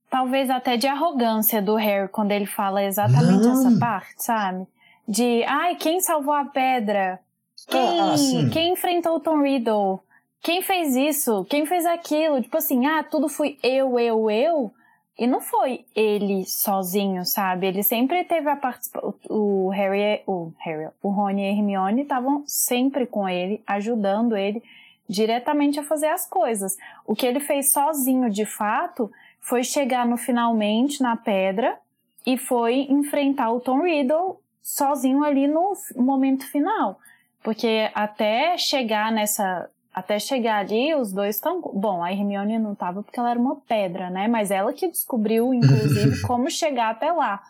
Talvez 0.09 0.49
até 0.49 0.75
de 0.75 0.87
arrogância 0.87 1.61
do 1.61 1.75
Harry 1.75 2.09
quando 2.09 2.31
ele 2.31 2.47
fala 2.47 2.83
exatamente 2.83 3.43
Não. 3.43 3.51
essa 3.53 3.79
parte, 3.79 4.15
sabe? 4.17 4.67
De, 5.07 5.41
ai, 5.43 5.75
quem 5.75 6.01
salvou 6.01 6.33
a 6.33 6.43
pedra? 6.43 7.19
Quem, 7.65 7.99
Ah, 7.99 8.15
quem 8.51 8.73
enfrentou 8.73 9.15
o 9.15 9.19
Tom 9.21 9.41
Riddle? 9.41 10.01
Quem 10.41 10.61
fez 10.61 10.95
isso? 10.95 11.45
Quem 11.45 11.65
fez 11.65 11.85
aquilo? 11.85 12.41
Tipo 12.41 12.57
assim, 12.57 12.85
ah, 12.85 13.03
tudo 13.03 13.27
fui 13.27 13.57
eu, 13.61 13.99
eu, 13.99 14.31
eu. 14.31 14.73
E 15.17 15.27
não 15.27 15.41
foi 15.41 15.85
ele 15.93 16.45
sozinho, 16.45 17.25
sabe? 17.25 17.67
Ele 17.67 17.83
sempre 17.83 18.23
teve 18.23 18.49
a 18.49 18.55
participação. 18.55 19.13
O 19.29 19.67
Harry, 19.69 20.21
o 20.25 20.53
Harry, 20.59 20.87
o 21.03 21.09
Rony 21.09 21.41
e 21.41 21.45
a 21.45 21.51
Hermione 21.51 22.03
estavam 22.03 22.43
sempre 22.47 23.05
com 23.05 23.27
ele, 23.27 23.61
ajudando 23.67 24.37
ele 24.37 24.63
diretamente 25.09 25.77
a 25.77 25.83
fazer 25.83 26.07
as 26.07 26.25
coisas. 26.25 26.77
O 27.05 27.15
que 27.15 27.25
ele 27.25 27.41
fez 27.41 27.73
sozinho, 27.73 28.29
de 28.29 28.45
fato, 28.45 29.11
foi 29.41 29.61
chegar 29.61 30.05
no 30.05 30.15
finalmente 30.15 31.01
na 31.01 31.17
pedra 31.17 31.77
e 32.25 32.37
foi 32.37 32.87
enfrentar 32.89 33.51
o 33.51 33.59
Tom 33.59 33.81
Riddle 33.81 34.39
sozinho 34.61 35.23
ali 35.23 35.47
no 35.47 35.73
momento 35.97 36.49
final. 36.49 36.97
Porque 37.43 37.89
até 37.93 38.57
chegar 38.57 39.11
nessa 39.11 39.69
até 39.93 40.19
chegar 40.19 40.59
ali, 40.59 40.93
os 40.95 41.11
dois 41.11 41.35
estão. 41.35 41.61
Bom, 41.61 42.03
a 42.03 42.11
Hermione 42.11 42.59
não 42.59 42.73
estava 42.73 43.01
porque 43.03 43.19
ela 43.19 43.31
era 43.31 43.39
uma 43.39 43.55
pedra, 43.67 44.09
né? 44.09 44.27
Mas 44.27 44.51
ela 44.51 44.71
que 44.73 44.87
descobriu, 44.87 45.53
inclusive, 45.53 46.21
como 46.27 46.49
chegar 46.49 46.91
até 46.91 47.11
lá. 47.11 47.41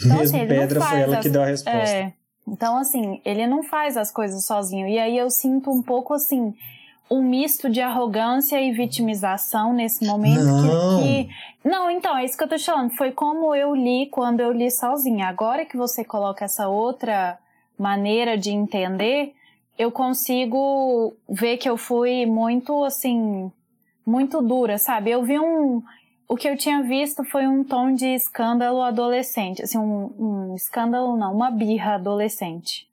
Então, 0.00 0.20
assim, 0.20 0.38
ele 0.40 0.54
não 0.54 0.60
pedra 0.60 0.80
foi 0.80 0.88
faz 0.88 1.02
ela 1.02 1.16
as- 1.16 1.22
que 1.22 1.28
deu 1.30 1.42
a 1.42 1.46
resposta. 1.46 1.78
É. 1.96 2.12
Então, 2.46 2.78
assim, 2.78 3.20
ele 3.24 3.46
não 3.46 3.62
faz 3.62 3.96
as 3.96 4.10
coisas 4.10 4.44
sozinho. 4.46 4.86
E 4.88 4.98
aí 4.98 5.18
eu 5.18 5.28
sinto 5.28 5.70
um 5.70 5.82
pouco, 5.82 6.14
assim, 6.14 6.54
um 7.10 7.20
misto 7.22 7.68
de 7.68 7.80
arrogância 7.80 8.58
e 8.60 8.70
vitimização 8.72 9.72
nesse 9.74 10.06
momento. 10.06 10.44
Não. 10.44 11.02
Que, 11.02 11.24
que... 11.24 11.68
Não, 11.68 11.90
então, 11.90 12.16
é 12.16 12.24
isso 12.24 12.38
que 12.38 12.44
eu 12.44 12.48
tô 12.48 12.56
te 12.56 12.64
falando. 12.64 12.90
Foi 12.92 13.10
como 13.12 13.54
eu 13.54 13.74
li 13.74 14.06
quando 14.06 14.40
eu 14.40 14.52
li 14.52 14.70
sozinha. 14.70 15.26
Agora 15.26 15.66
que 15.66 15.76
você 15.76 16.02
coloca 16.04 16.44
essa 16.44 16.68
outra 16.68 17.38
maneira 17.78 18.38
de 18.38 18.50
entender, 18.50 19.34
eu 19.78 19.92
consigo 19.92 21.16
ver 21.28 21.56
que 21.56 21.70
eu 21.70 21.76
fui 21.76 22.26
muito, 22.26 22.84
assim, 22.84 23.50
muito 24.04 24.42
dura, 24.42 24.76
sabe? 24.76 25.10
Eu 25.10 25.22
vi 25.22 25.38
um. 25.38 25.82
O 26.28 26.36
que 26.36 26.48
eu 26.48 26.56
tinha 26.56 26.82
visto 26.82 27.24
foi 27.24 27.46
um 27.46 27.62
tom 27.62 27.94
de 27.94 28.06
escândalo 28.06 28.82
adolescente. 28.82 29.62
Assim, 29.62 29.78
um, 29.78 30.12
um 30.18 30.54
escândalo 30.56 31.16
não, 31.16 31.32
uma 31.32 31.50
birra 31.50 31.94
adolescente. 31.94 32.88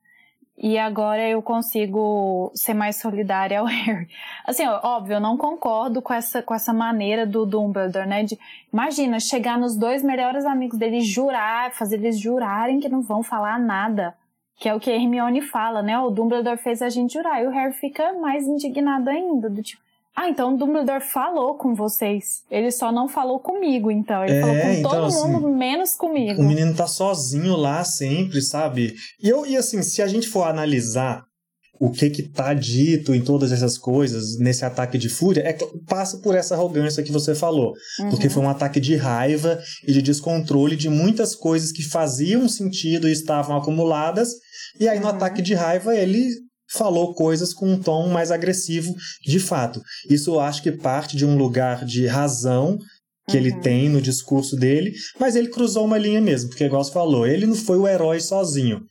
E 0.58 0.78
agora 0.78 1.28
eu 1.28 1.42
consigo 1.42 2.50
ser 2.56 2.74
mais 2.74 2.96
solidária 2.98 3.60
ao 3.60 3.66
Harry. 3.68 4.08
Assim, 4.46 4.66
óbvio, 4.66 5.16
eu 5.16 5.20
não 5.20 5.36
concordo 5.36 6.02
com 6.02 6.14
essa, 6.14 6.42
com 6.42 6.54
essa 6.54 6.72
maneira 6.72 7.26
do 7.26 7.46
Dumbledore, 7.46 8.08
né? 8.08 8.24
De, 8.24 8.40
imagina, 8.72 9.20
chegar 9.20 9.58
nos 9.58 9.76
dois 9.76 10.02
melhores 10.02 10.46
amigos 10.46 10.78
dele, 10.78 11.02
jurar, 11.02 11.72
fazer 11.74 11.96
eles 11.96 12.18
jurarem 12.18 12.80
que 12.80 12.88
não 12.88 13.02
vão 13.02 13.22
falar 13.22 13.60
nada. 13.60 14.16
Que 14.58 14.70
é 14.70 14.74
o 14.74 14.80
que 14.80 14.90
a 14.90 14.96
Hermione 14.96 15.42
fala, 15.42 15.82
né? 15.82 16.00
O 16.00 16.10
Dumbledore 16.10 16.58
fez 16.58 16.82
a 16.82 16.90
gente 16.90 17.14
jurar. 17.14 17.44
E 17.44 17.48
o 17.48 17.52
Harry 17.52 17.74
fica 17.74 18.14
mais 18.14 18.48
indignado 18.48 19.10
ainda, 19.10 19.50
do 19.50 19.62
tipo, 19.62 19.82
ah, 20.16 20.30
então 20.30 20.54
o 20.54 20.58
Dumbledore 20.58 21.02
falou 21.04 21.56
com 21.56 21.76
vocês. 21.76 22.44
Ele 22.50 22.72
só 22.72 22.90
não 22.90 23.10
falou 23.10 23.38
comigo, 23.38 23.92
então. 23.92 24.24
Ele 24.24 24.36
É, 24.38 24.42
falou 24.42 24.56
com 24.62 24.70
então, 24.70 24.92
todo 24.92 25.06
assim, 25.08 25.28
mundo, 25.30 25.50
menos 25.50 25.98
comigo. 25.98 26.42
O 26.42 26.46
menino 26.46 26.74
tá 26.74 26.88
sozinho 26.88 27.56
lá 27.58 27.84
sempre, 27.84 28.42
sabe? 28.42 28.96
E, 29.22 29.28
eu, 29.28 29.46
e 29.46 29.58
assim, 29.58 29.84
se 29.84 30.02
a 30.02 30.08
gente 30.08 30.30
for 30.30 30.44
analisar 30.48 31.26
o 31.80 31.90
que 31.92 32.10
que 32.10 32.24
tá 32.24 32.54
dito 32.54 33.14
em 33.14 33.22
todas 33.22 33.52
essas 33.52 33.78
coisas, 33.78 34.38
nesse 34.38 34.64
ataque 34.64 34.98
de 34.98 35.10
fúria, 35.10 35.42
é, 35.42 35.54
passa 35.88 36.18
por 36.20 36.34
essa 36.36 36.56
arrogância 36.56 37.04
que 37.04 37.12
você 37.12 37.36
falou. 37.36 37.74
Uhum. 38.00 38.10
Porque 38.10 38.30
foi 38.30 38.42
um 38.44 38.50
ataque 38.50 38.80
de 38.80 38.96
raiva 38.96 39.60
e 39.88 39.92
de 39.92 40.02
descontrole 40.02 40.76
de 40.76 40.90
muitas 40.90 41.36
coisas 41.36 41.72
que 41.72 41.84
faziam 41.84 42.48
sentido 42.48 43.08
e 43.10 43.12
estavam 43.12 43.58
acumuladas. 43.58 44.30
E 44.80 44.88
aí, 44.88 45.00
no 45.00 45.06
Uhum. 45.08 45.12
ataque 45.12 45.42
de 45.42 45.54
raiva, 45.54 45.96
ele 45.96 46.30
falou 46.72 47.14
coisas 47.14 47.54
com 47.54 47.72
um 47.74 47.80
tom 47.80 48.08
mais 48.10 48.32
agressivo, 48.32 48.94
de 49.26 49.40
fato. 49.40 49.82
Isso 50.10 50.32
eu 50.32 50.40
acho 50.40 50.64
que 50.64 50.72
parte 50.72 51.16
de 51.16 51.26
um 51.26 51.38
lugar 51.38 51.86
de 51.86 52.08
razão 52.08 52.78
que 53.30 53.38
ele 53.38 53.52
Uhum. 53.52 53.60
tem 53.62 53.90
no 53.90 54.02
discurso 54.02 54.56
dele, 54.56 54.94
mas 55.20 55.36
ele 55.36 55.50
cruzou 55.50 55.84
uma 55.86 55.98
linha 55.98 56.22
mesmo, 56.22 56.50
porque 56.50 56.64
igual 56.64 56.84
você 56.84 56.92
falou, 56.92 57.26
ele 57.28 57.46
não 57.46 57.56
foi 57.56 57.78
o 57.78 57.88
herói 57.88 58.20
sozinho. 58.20 58.82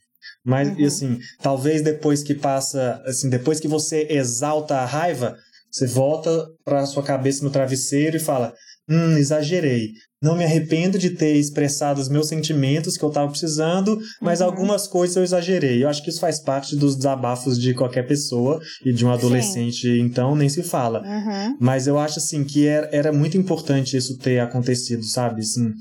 Mas, 0.45 0.69
e 0.77 0.83
Uhum. 0.83 0.87
assim, 0.87 1.19
talvez 1.43 1.83
depois 1.83 2.23
que 2.23 2.35
passa, 2.35 3.03
assim, 3.07 3.29
depois 3.31 3.59
que 3.61 3.69
você 3.69 4.07
exalta 4.11 4.77
a 4.77 4.85
raiva, 4.85 5.37
você 5.71 5.87
volta 5.87 6.47
para 6.65 6.85
sua 6.87 7.03
cabeça 7.03 7.43
no 7.43 7.51
travesseiro 7.51 8.17
e 8.17 8.21
fala: 8.21 8.53
Hum, 8.89 9.17
exagerei. 9.17 9.93
Não 10.23 10.37
me 10.37 10.45
arrependo 10.45 10.99
de 10.99 11.11
ter 11.11 11.35
expressado 11.37 12.01
os 12.01 12.09
meus 12.09 12.29
sentimentos 12.29 12.97
que 12.97 13.03
eu 13.05 13.09
estava 13.09 13.31
precisando, 13.31 13.99
mas 14.23 14.41
Uhum. 14.41 14.47
algumas 14.47 14.87
coisas 14.87 15.17
eu 15.17 15.23
exagerei. 15.23 15.83
Eu 15.83 15.89
acho 15.89 16.03
que 16.03 16.11
isso 16.11 16.21
faz 16.21 16.39
parte 16.43 16.77
dos 16.77 16.95
desabafos 16.97 17.59
de 17.61 17.73
qualquer 17.75 18.07
pessoa 18.07 18.61
e 18.85 18.93
de 18.93 19.05
um 19.05 19.11
adolescente, 19.11 19.89
então 20.01 20.35
nem 20.37 20.49
se 20.49 20.63
fala. 20.63 21.03
Uhum. 21.03 21.57
Mas 21.61 21.87
eu 21.87 21.99
acho 21.99 22.19
assim 22.19 22.45
que 22.45 22.67
era, 22.67 22.89
era 22.93 23.13
muito 23.13 23.37
importante 23.39 23.97
isso 23.97 24.17
ter 24.19 24.39
acontecido, 24.41 25.03
sabe? 25.05 25.41
Assim, 25.41 25.73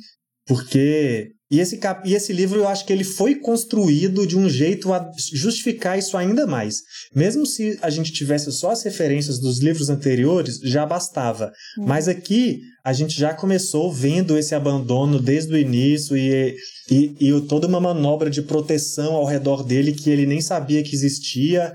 porque. 0.48 1.32
E 1.54 1.60
esse, 1.60 1.78
cap... 1.78 2.10
e 2.10 2.16
esse 2.16 2.34
livro 2.34 2.58
eu 2.58 2.68
acho 2.68 2.84
que 2.84 2.92
ele 2.92 3.04
foi 3.04 3.36
construído 3.36 4.26
de 4.26 4.36
um 4.36 4.50
jeito 4.50 4.92
a 4.92 5.12
justificar 5.32 6.00
isso 6.00 6.18
ainda 6.18 6.48
mais. 6.48 6.82
Mesmo 7.16 7.46
se 7.46 7.78
a 7.80 7.92
gente 7.92 8.12
tivesse 8.12 8.52
só 8.52 8.72
as 8.72 8.82
referências 8.82 9.38
dos 9.38 9.60
livros 9.60 9.88
anteriores, 9.88 10.60
já 10.64 10.84
bastava. 10.84 11.54
Uhum. 11.78 11.86
Mas 11.86 12.08
aqui 12.08 12.62
a 12.84 12.92
gente 12.92 13.16
já 13.16 13.36
começou 13.36 13.94
vendo 13.94 14.36
esse 14.36 14.56
abandono 14.56 15.22
desde 15.22 15.54
o 15.54 15.58
início 15.58 16.18
e, 16.18 16.56
e, 16.90 17.16
e 17.20 17.42
toda 17.42 17.68
uma 17.68 17.80
manobra 17.80 18.32
de 18.32 18.42
proteção 18.42 19.14
ao 19.14 19.28
redor 19.28 19.62
dele 19.64 19.92
que 19.92 20.10
ele 20.10 20.26
nem 20.26 20.42
sabia 20.42 20.82
que 20.82 20.96
existia. 20.96 21.72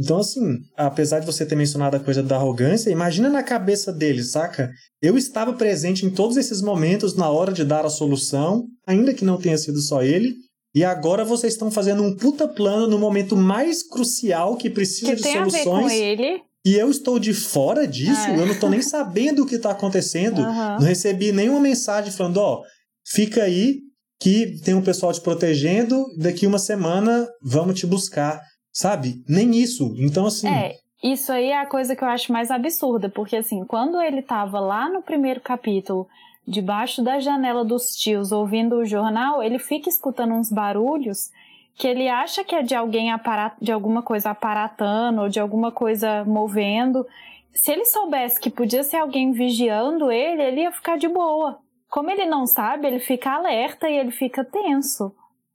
Então, 0.00 0.18
assim, 0.18 0.60
apesar 0.76 1.18
de 1.18 1.26
você 1.26 1.44
ter 1.44 1.56
mencionado 1.56 1.96
a 1.96 2.00
coisa 2.00 2.22
da 2.22 2.36
arrogância, 2.36 2.88
imagina 2.88 3.28
na 3.28 3.42
cabeça 3.42 3.92
dele, 3.92 4.22
saca? 4.22 4.70
Eu 5.02 5.18
estava 5.18 5.52
presente 5.52 6.06
em 6.06 6.10
todos 6.10 6.36
esses 6.36 6.62
momentos 6.62 7.16
na 7.16 7.28
hora 7.28 7.52
de 7.52 7.64
dar 7.64 7.84
a 7.84 7.90
solução, 7.90 8.64
ainda 8.88 9.12
que 9.12 9.24
não 9.24 9.36
tenha 9.36 9.58
sido 9.58 9.80
só 9.80 10.02
ele, 10.02 10.34
e 10.74 10.82
agora 10.82 11.24
vocês 11.24 11.52
estão 11.52 11.70
fazendo 11.70 12.02
um 12.02 12.16
puta 12.16 12.48
plano 12.48 12.86
no 12.86 12.98
momento 12.98 13.36
mais 13.36 13.82
crucial 13.82 14.56
que 14.56 14.70
precisa 14.70 15.10
que 15.10 15.16
de 15.16 15.22
tem 15.22 15.34
soluções. 15.34 15.66
A 15.66 15.88
ver 15.88 16.16
com 16.16 16.22
ele. 16.24 16.42
E 16.64 16.74
eu 16.74 16.90
estou 16.90 17.18
de 17.18 17.32
fora 17.32 17.86
disso, 17.86 18.28
é. 18.28 18.32
eu 18.32 18.46
não 18.46 18.52
estou 18.52 18.68
nem 18.68 18.82
sabendo 18.82 19.42
o 19.42 19.46
que 19.46 19.56
está 19.56 19.70
acontecendo. 19.70 20.40
Uhum. 20.48 20.80
Não 20.80 20.86
recebi 20.86 21.32
nenhuma 21.32 21.60
mensagem 21.60 22.10
falando, 22.10 22.38
ó, 22.38 22.62
fica 23.06 23.42
aí 23.42 23.80
que 24.20 24.60
tem 24.64 24.74
um 24.74 24.82
pessoal 24.82 25.12
te 25.12 25.20
protegendo, 25.20 26.06
daqui 26.16 26.46
uma 26.46 26.58
semana 26.58 27.28
vamos 27.42 27.78
te 27.78 27.86
buscar. 27.86 28.40
Sabe? 28.72 29.22
Nem 29.28 29.56
isso. 29.56 29.94
Então, 29.98 30.26
assim. 30.26 30.48
É, 30.48 30.74
isso 31.02 31.32
aí 31.32 31.46
é 31.46 31.60
a 31.60 31.66
coisa 31.66 31.94
que 31.94 32.02
eu 32.02 32.08
acho 32.08 32.32
mais 32.32 32.50
absurda, 32.50 33.08
porque, 33.08 33.36
assim, 33.36 33.64
quando 33.64 34.00
ele 34.00 34.22
tava 34.22 34.58
lá 34.60 34.88
no 34.88 35.02
primeiro 35.02 35.40
capítulo, 35.40 36.06
debaixo 36.48 37.02
da 37.02 37.20
janela 37.20 37.64
dos 37.64 37.94
tios, 37.94 38.32
ouvindo 38.32 38.76
o 38.76 38.86
jornal, 38.86 39.42
ele 39.42 39.58
fica 39.58 39.88
escutando 39.88 40.32
uns 40.32 40.50
barulhos 40.50 41.30
que 41.74 41.86
ele 41.86 42.08
acha 42.08 42.42
que 42.42 42.54
é 42.56 42.62
de 42.62 42.74
alguém 42.74 43.12
aparat 43.12 43.54
de 43.60 43.70
alguma 43.70 44.02
coisa 44.02 44.30
aparatando 44.30 45.22
ou 45.22 45.28
de 45.28 45.38
alguma 45.38 45.70
coisa 45.70 46.24
movendo. 46.24 47.06
Se 47.52 47.70
ele 47.70 47.84
soubesse 47.84 48.40
que 48.40 48.50
podia 48.50 48.82
ser 48.82 48.96
alguém 48.96 49.30
vigiando 49.30 50.10
ele, 50.10 50.42
ele 50.42 50.60
ia 50.62 50.72
ficar 50.72 50.98
de 50.98 51.06
boa. 51.06 51.58
Como 51.88 52.10
ele 52.10 52.26
não 52.26 52.46
sabe, 52.46 52.86
ele 52.86 52.98
fica 52.98 53.30
alerta 53.30 53.88
e 53.88 53.96
ele 53.96 54.10
fica 54.10 54.44
tenso. 54.44 55.14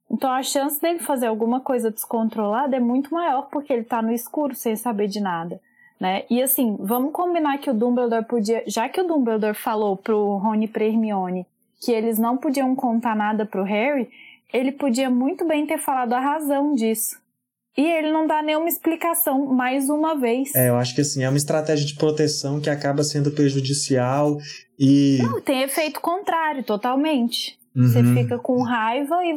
Então 0.10 0.32
a 0.32 0.44
chance 0.44 0.80
dele 0.80 1.00
fazer 1.00 1.28
alguma 1.28 1.60
coisa 1.60 1.92
descontrolada 1.92 2.76
é 2.76 2.80
muito 2.80 3.14
maior 3.14 3.50
porque 3.52 3.74
ele 3.74 3.84
tá 3.84 4.02
no 4.02 4.12
escuro 4.12 4.54
sem 4.54 4.76
saber 4.76 5.08
de 5.08 5.20
nada, 5.20 5.60
né? 6.04 6.24
E 6.30 6.42
assim, 6.42 6.76
vamos 6.82 7.14
combinar 7.14 7.58
que 7.60 7.70
o 7.70 7.74
Dumbledore 7.74 8.26
podia, 8.26 8.62
já 8.68 8.90
que 8.90 9.00
o 9.00 9.08
Dumbledore 9.08 9.56
falou 9.56 9.96
pro 9.96 10.36
Rony 10.36 10.66
e 10.66 10.68
pra 10.68 10.84
Hermione 10.84 11.48
que 11.80 11.94
eles 11.94 12.20
não 12.20 12.36
podiam 12.36 12.76
contar 12.76 13.16
nada 13.16 13.46
pro 13.46 13.64
Harry, 13.64 14.10
ele 14.54 14.74
podia 14.74 15.10
muito 15.10 15.48
bem 15.48 15.66
ter 15.66 15.78
falado 15.78 16.12
a 16.12 16.20
razão 16.20 16.74
disso. 16.74 17.16
E 17.78 17.82
ele 17.82 18.12
não 18.12 18.28
dá 18.28 18.42
nenhuma 18.42 18.68
explicação 18.68 19.46
mais 19.46 19.90
uma 19.90 20.20
vez. 20.20 20.54
É, 20.54 20.68
eu 20.68 20.76
acho 20.76 20.94
que 20.94 21.00
assim, 21.00 21.24
é 21.24 21.30
uma 21.30 21.38
estratégia 21.38 21.86
de 21.86 21.96
proteção 21.96 22.60
que 22.60 22.70
acaba 22.70 23.02
sendo 23.02 23.32
prejudicial 23.32 24.38
e. 24.78 25.20
Não, 25.22 25.40
tem 25.40 25.62
efeito 25.62 26.02
contrário, 26.02 26.64
totalmente. 26.66 27.58
Uhum. 27.74 27.88
Você 27.88 28.04
fica 28.14 28.38
com 28.38 28.62
raiva 28.62 29.26
e 29.26 29.34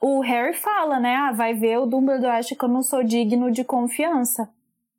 o 0.00 0.20
Harry 0.20 0.54
fala, 0.54 0.98
né? 0.98 1.14
Ah, 1.14 1.32
vai 1.32 1.52
ver, 1.52 1.78
o 1.78 1.86
Dumbledore 1.86 2.32
acha 2.32 2.56
que 2.56 2.64
eu 2.64 2.68
não 2.68 2.82
sou 2.82 3.04
digno 3.04 3.50
de 3.50 3.62
confiança. 3.62 4.48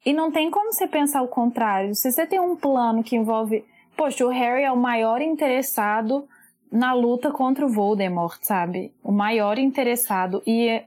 E 0.05 0.13
não 0.13 0.31
tem 0.31 0.49
como 0.49 0.71
você 0.71 0.87
pensar 0.87 1.21
o 1.21 1.27
contrário. 1.27 1.95
Se 1.95 2.11
você 2.11 2.25
tem 2.25 2.39
um 2.39 2.55
plano 2.55 3.03
que 3.03 3.15
envolve. 3.15 3.65
Poxa, 3.95 4.25
o 4.25 4.29
Harry 4.29 4.63
é 4.63 4.71
o 4.71 4.77
maior 4.77 5.21
interessado 5.21 6.27
na 6.71 6.93
luta 6.93 7.31
contra 7.31 7.65
o 7.65 7.69
Voldemort, 7.69 8.39
sabe? 8.41 8.93
O 9.03 9.11
maior 9.11 9.57
interessado. 9.57 10.41
E 10.45 10.83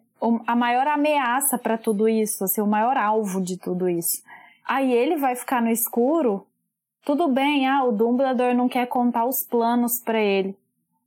a 0.46 0.54
maior 0.54 0.86
ameaça 0.86 1.58
para 1.58 1.76
tudo 1.76 2.08
isso, 2.08 2.44
assim, 2.44 2.60
o 2.60 2.66
maior 2.66 2.96
alvo 2.96 3.40
de 3.40 3.58
tudo 3.58 3.88
isso. 3.88 4.22
Aí 4.66 4.92
ele 4.92 5.16
vai 5.16 5.34
ficar 5.34 5.60
no 5.60 5.70
escuro. 5.70 6.46
Tudo 7.04 7.28
bem, 7.28 7.66
ah, 7.66 7.84
o 7.84 7.92
Dumbledore 7.92 8.54
não 8.54 8.68
quer 8.68 8.86
contar 8.86 9.24
os 9.24 9.42
planos 9.42 10.00
para 10.00 10.20
ele 10.20 10.56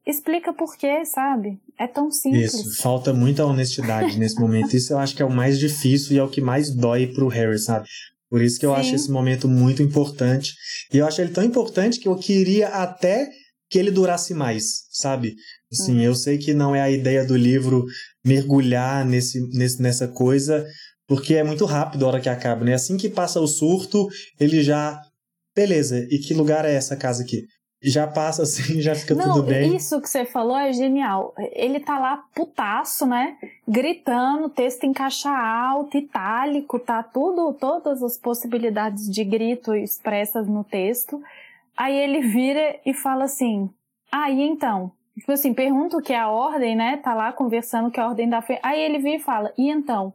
explica 0.06 0.54
por 0.54 0.76
quê, 0.78 1.06
sabe? 1.06 1.60
É 1.80 1.88
tão 1.88 2.12
simples. 2.12 2.54
Isso, 2.54 2.82
falta 2.82 3.14
muita 3.14 3.46
honestidade 3.46 4.18
nesse 4.20 4.40
momento. 4.40 4.76
Isso 4.76 4.94
eu 4.94 5.00
acho 5.00 5.16
que 5.16 5.22
é 5.22 5.26
o 5.26 5.32
mais 5.32 5.58
difícil 5.58 6.16
e 6.16 6.20
é 6.20 6.24
o 6.24 6.30
que 6.30 6.42
mais 6.42 6.74
dói 6.74 7.08
pro 7.08 7.28
Harry, 7.28 7.60
sabe? 7.60 7.88
Por 8.30 8.42
isso 8.42 8.60
que 8.60 8.66
eu 8.66 8.74
Sim. 8.74 8.80
acho 8.80 8.96
esse 8.96 9.12
momento 9.12 9.48
muito 9.48 9.82
importante. 9.82 10.54
E 10.92 10.98
eu 10.98 11.06
acho 11.06 11.22
ele 11.22 11.32
tão 11.32 11.44
importante 11.44 12.00
que 12.00 12.08
eu 12.08 12.16
queria 12.16 12.68
até 12.70 13.30
que 13.70 13.80
ele 13.80 13.92
durasse 13.92 14.34
mais, 14.34 14.86
sabe? 14.92 15.36
Assim, 15.72 15.98
uhum. 15.98 16.04
eu 16.04 16.16
sei 16.16 16.38
que 16.38 16.54
não 16.54 16.76
é 16.76 16.82
a 16.82 16.92
ideia 16.92 17.26
do 17.26 17.36
livro 17.36 17.86
mergulhar 18.24 19.06
nesse, 19.06 19.40
nesse, 19.50 19.82
nessa 19.82 20.08
coisa, 20.08 20.66
porque 21.08 21.36
é 21.36 21.44
muito 21.44 21.66
rápido 21.66 22.06
a 22.06 22.08
hora 22.08 22.22
que 22.22 22.30
acaba, 22.30 22.64
né? 22.64 22.74
Assim 22.74 22.98
que 22.98 23.10
passa 23.10 23.40
o 23.40 23.48
surto, 23.48 24.08
ele 24.40 24.64
já. 24.64 25.00
Beleza, 25.56 26.08
e 26.10 26.18
que 26.18 26.34
lugar 26.34 26.66
é 26.66 26.74
essa 26.74 26.96
casa 26.96 27.24
aqui? 27.24 27.46
Já 27.90 28.08
passa 28.08 28.44
assim, 28.44 28.80
já 28.82 28.96
fica 28.96 29.14
Não, 29.14 29.34
tudo 29.34 29.44
bem. 29.44 29.76
Isso 29.76 30.00
que 30.02 30.10
você 30.10 30.24
falou 30.24 30.58
é 30.58 30.72
genial. 30.72 31.34
Ele 31.52 31.80
tá 31.82 32.00
lá 32.00 32.24
putaço, 32.34 33.06
né? 33.06 33.36
Gritando, 33.68 34.50
texto 34.50 34.86
em 34.86 34.94
caixa 34.94 35.30
alta, 35.30 35.98
itálico, 35.98 36.80
tá 36.80 37.04
tudo, 37.04 37.54
todas 37.54 38.02
as 38.02 38.18
possibilidades 38.18 39.10
de 39.10 39.24
grito 39.26 39.76
expressas 39.76 40.48
no 40.48 40.64
texto. 40.64 41.22
Aí 41.76 41.94
ele 41.94 42.22
vira 42.22 42.80
e 42.86 42.94
fala 42.94 43.26
assim: 43.26 43.70
"Aí 44.12 44.42
ah, 44.42 44.46
então?" 44.46 44.92
Tipo 45.18 45.32
assim, 45.34 45.54
pergunta 45.54 45.98
o 45.98 46.02
que 46.02 46.14
é 46.14 46.20
a 46.20 46.30
ordem, 46.30 46.76
né? 46.76 46.98
Tá 46.98 47.14
lá 47.14 47.32
conversando 47.34 47.92
que 47.92 48.00
é 48.00 48.04
a 48.04 48.08
ordem 48.08 48.28
da 48.28 48.42
fe... 48.42 48.58
Aí 48.64 48.82
ele 48.82 49.00
vira 49.00 49.18
e 49.18 49.20
fala: 49.20 49.52
"E 49.58 49.70
então?" 49.70 50.14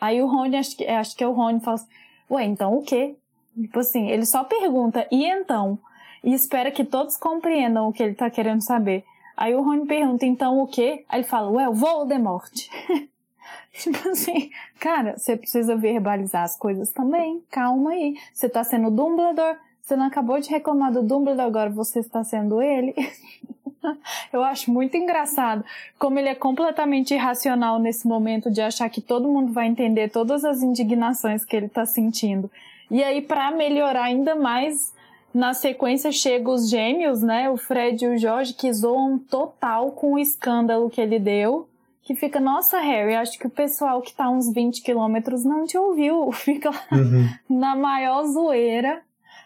Aí 0.00 0.22
o 0.22 0.26
Rony, 0.26 0.56
acho 0.56 0.76
que, 0.76 0.86
acho 0.86 1.14
que 1.14 1.22
é 1.22 1.28
o 1.28 1.32
Rony, 1.32 1.60
fala 1.60 1.74
assim: 1.74 1.88
"Ué, 2.30 2.44
então 2.44 2.74
o 2.74 2.82
quê?" 2.82 3.14
Tipo 3.54 3.80
assim, 3.80 4.08
ele 4.08 4.24
só 4.24 4.42
pergunta: 4.42 5.06
"E 5.10 5.24
então?" 5.24 5.78
E 6.22 6.34
espera 6.34 6.70
que 6.70 6.84
todos 6.84 7.16
compreendam 7.16 7.88
o 7.88 7.92
que 7.92 8.02
ele 8.02 8.14
tá 8.14 8.30
querendo 8.30 8.60
saber. 8.60 9.04
Aí 9.36 9.54
o 9.54 9.62
Rony 9.62 9.86
pergunta, 9.86 10.26
então 10.26 10.60
o 10.60 10.66
quê? 10.66 11.04
Aí 11.08 11.20
ele 11.20 11.26
fala, 11.26 11.50
ué, 11.50 11.68
o 11.68 11.72
Voldemort. 11.72 12.52
tipo 13.72 14.08
assim, 14.08 14.50
cara, 14.78 15.16
você 15.16 15.36
precisa 15.36 15.76
verbalizar 15.76 16.44
as 16.44 16.56
coisas 16.58 16.92
também, 16.92 17.42
calma 17.50 17.92
aí. 17.92 18.16
Você 18.34 18.48
tá 18.48 18.62
sendo 18.62 18.90
Dumbledore, 18.90 19.56
você 19.82 19.96
não 19.96 20.06
acabou 20.06 20.38
de 20.38 20.50
reclamar 20.50 20.92
do 20.92 21.02
Dumbledore, 21.02 21.48
agora 21.48 21.70
você 21.70 22.00
está 22.00 22.22
sendo 22.22 22.60
ele. 22.60 22.94
Eu 24.30 24.44
acho 24.44 24.70
muito 24.70 24.96
engraçado 24.96 25.64
como 25.98 26.18
ele 26.18 26.28
é 26.28 26.34
completamente 26.34 27.14
irracional 27.14 27.78
nesse 27.78 28.06
momento 28.06 28.50
de 28.50 28.60
achar 28.60 28.90
que 28.90 29.00
todo 29.00 29.28
mundo 29.28 29.52
vai 29.52 29.66
entender 29.66 30.10
todas 30.10 30.44
as 30.44 30.62
indignações 30.62 31.44
que 31.44 31.56
ele 31.56 31.66
está 31.66 31.86
sentindo. 31.86 32.50
E 32.90 33.02
aí, 33.02 33.22
para 33.22 33.50
melhorar 33.52 34.02
ainda 34.02 34.34
mais 34.34 34.92
na 35.32 35.54
sequência 35.54 36.10
chegam 36.10 36.54
os 36.54 36.68
gêmeos, 36.68 37.22
né? 37.22 37.48
O 37.48 37.56
Fred 37.56 38.04
e 38.04 38.08
o 38.08 38.18
Jorge, 38.18 38.54
que 38.54 38.72
zoam 38.72 39.18
total 39.18 39.92
com 39.92 40.14
o 40.14 40.18
escândalo 40.18 40.90
que 40.90 41.00
ele 41.00 41.18
deu. 41.18 41.68
Que 42.02 42.14
fica, 42.16 42.40
nossa, 42.40 42.80
Harry, 42.80 43.14
acho 43.14 43.38
que 43.38 43.46
o 43.46 43.50
pessoal 43.50 44.02
que 44.02 44.12
tá 44.12 44.28
uns 44.28 44.52
20 44.52 44.82
quilômetros 44.82 45.44
não 45.44 45.64
te 45.66 45.78
ouviu. 45.78 46.30
Fica 46.32 46.70
lá 46.70 46.86
uhum. 46.92 47.28
na 47.48 47.76
maior 47.76 48.24
zoeira. 48.26 49.02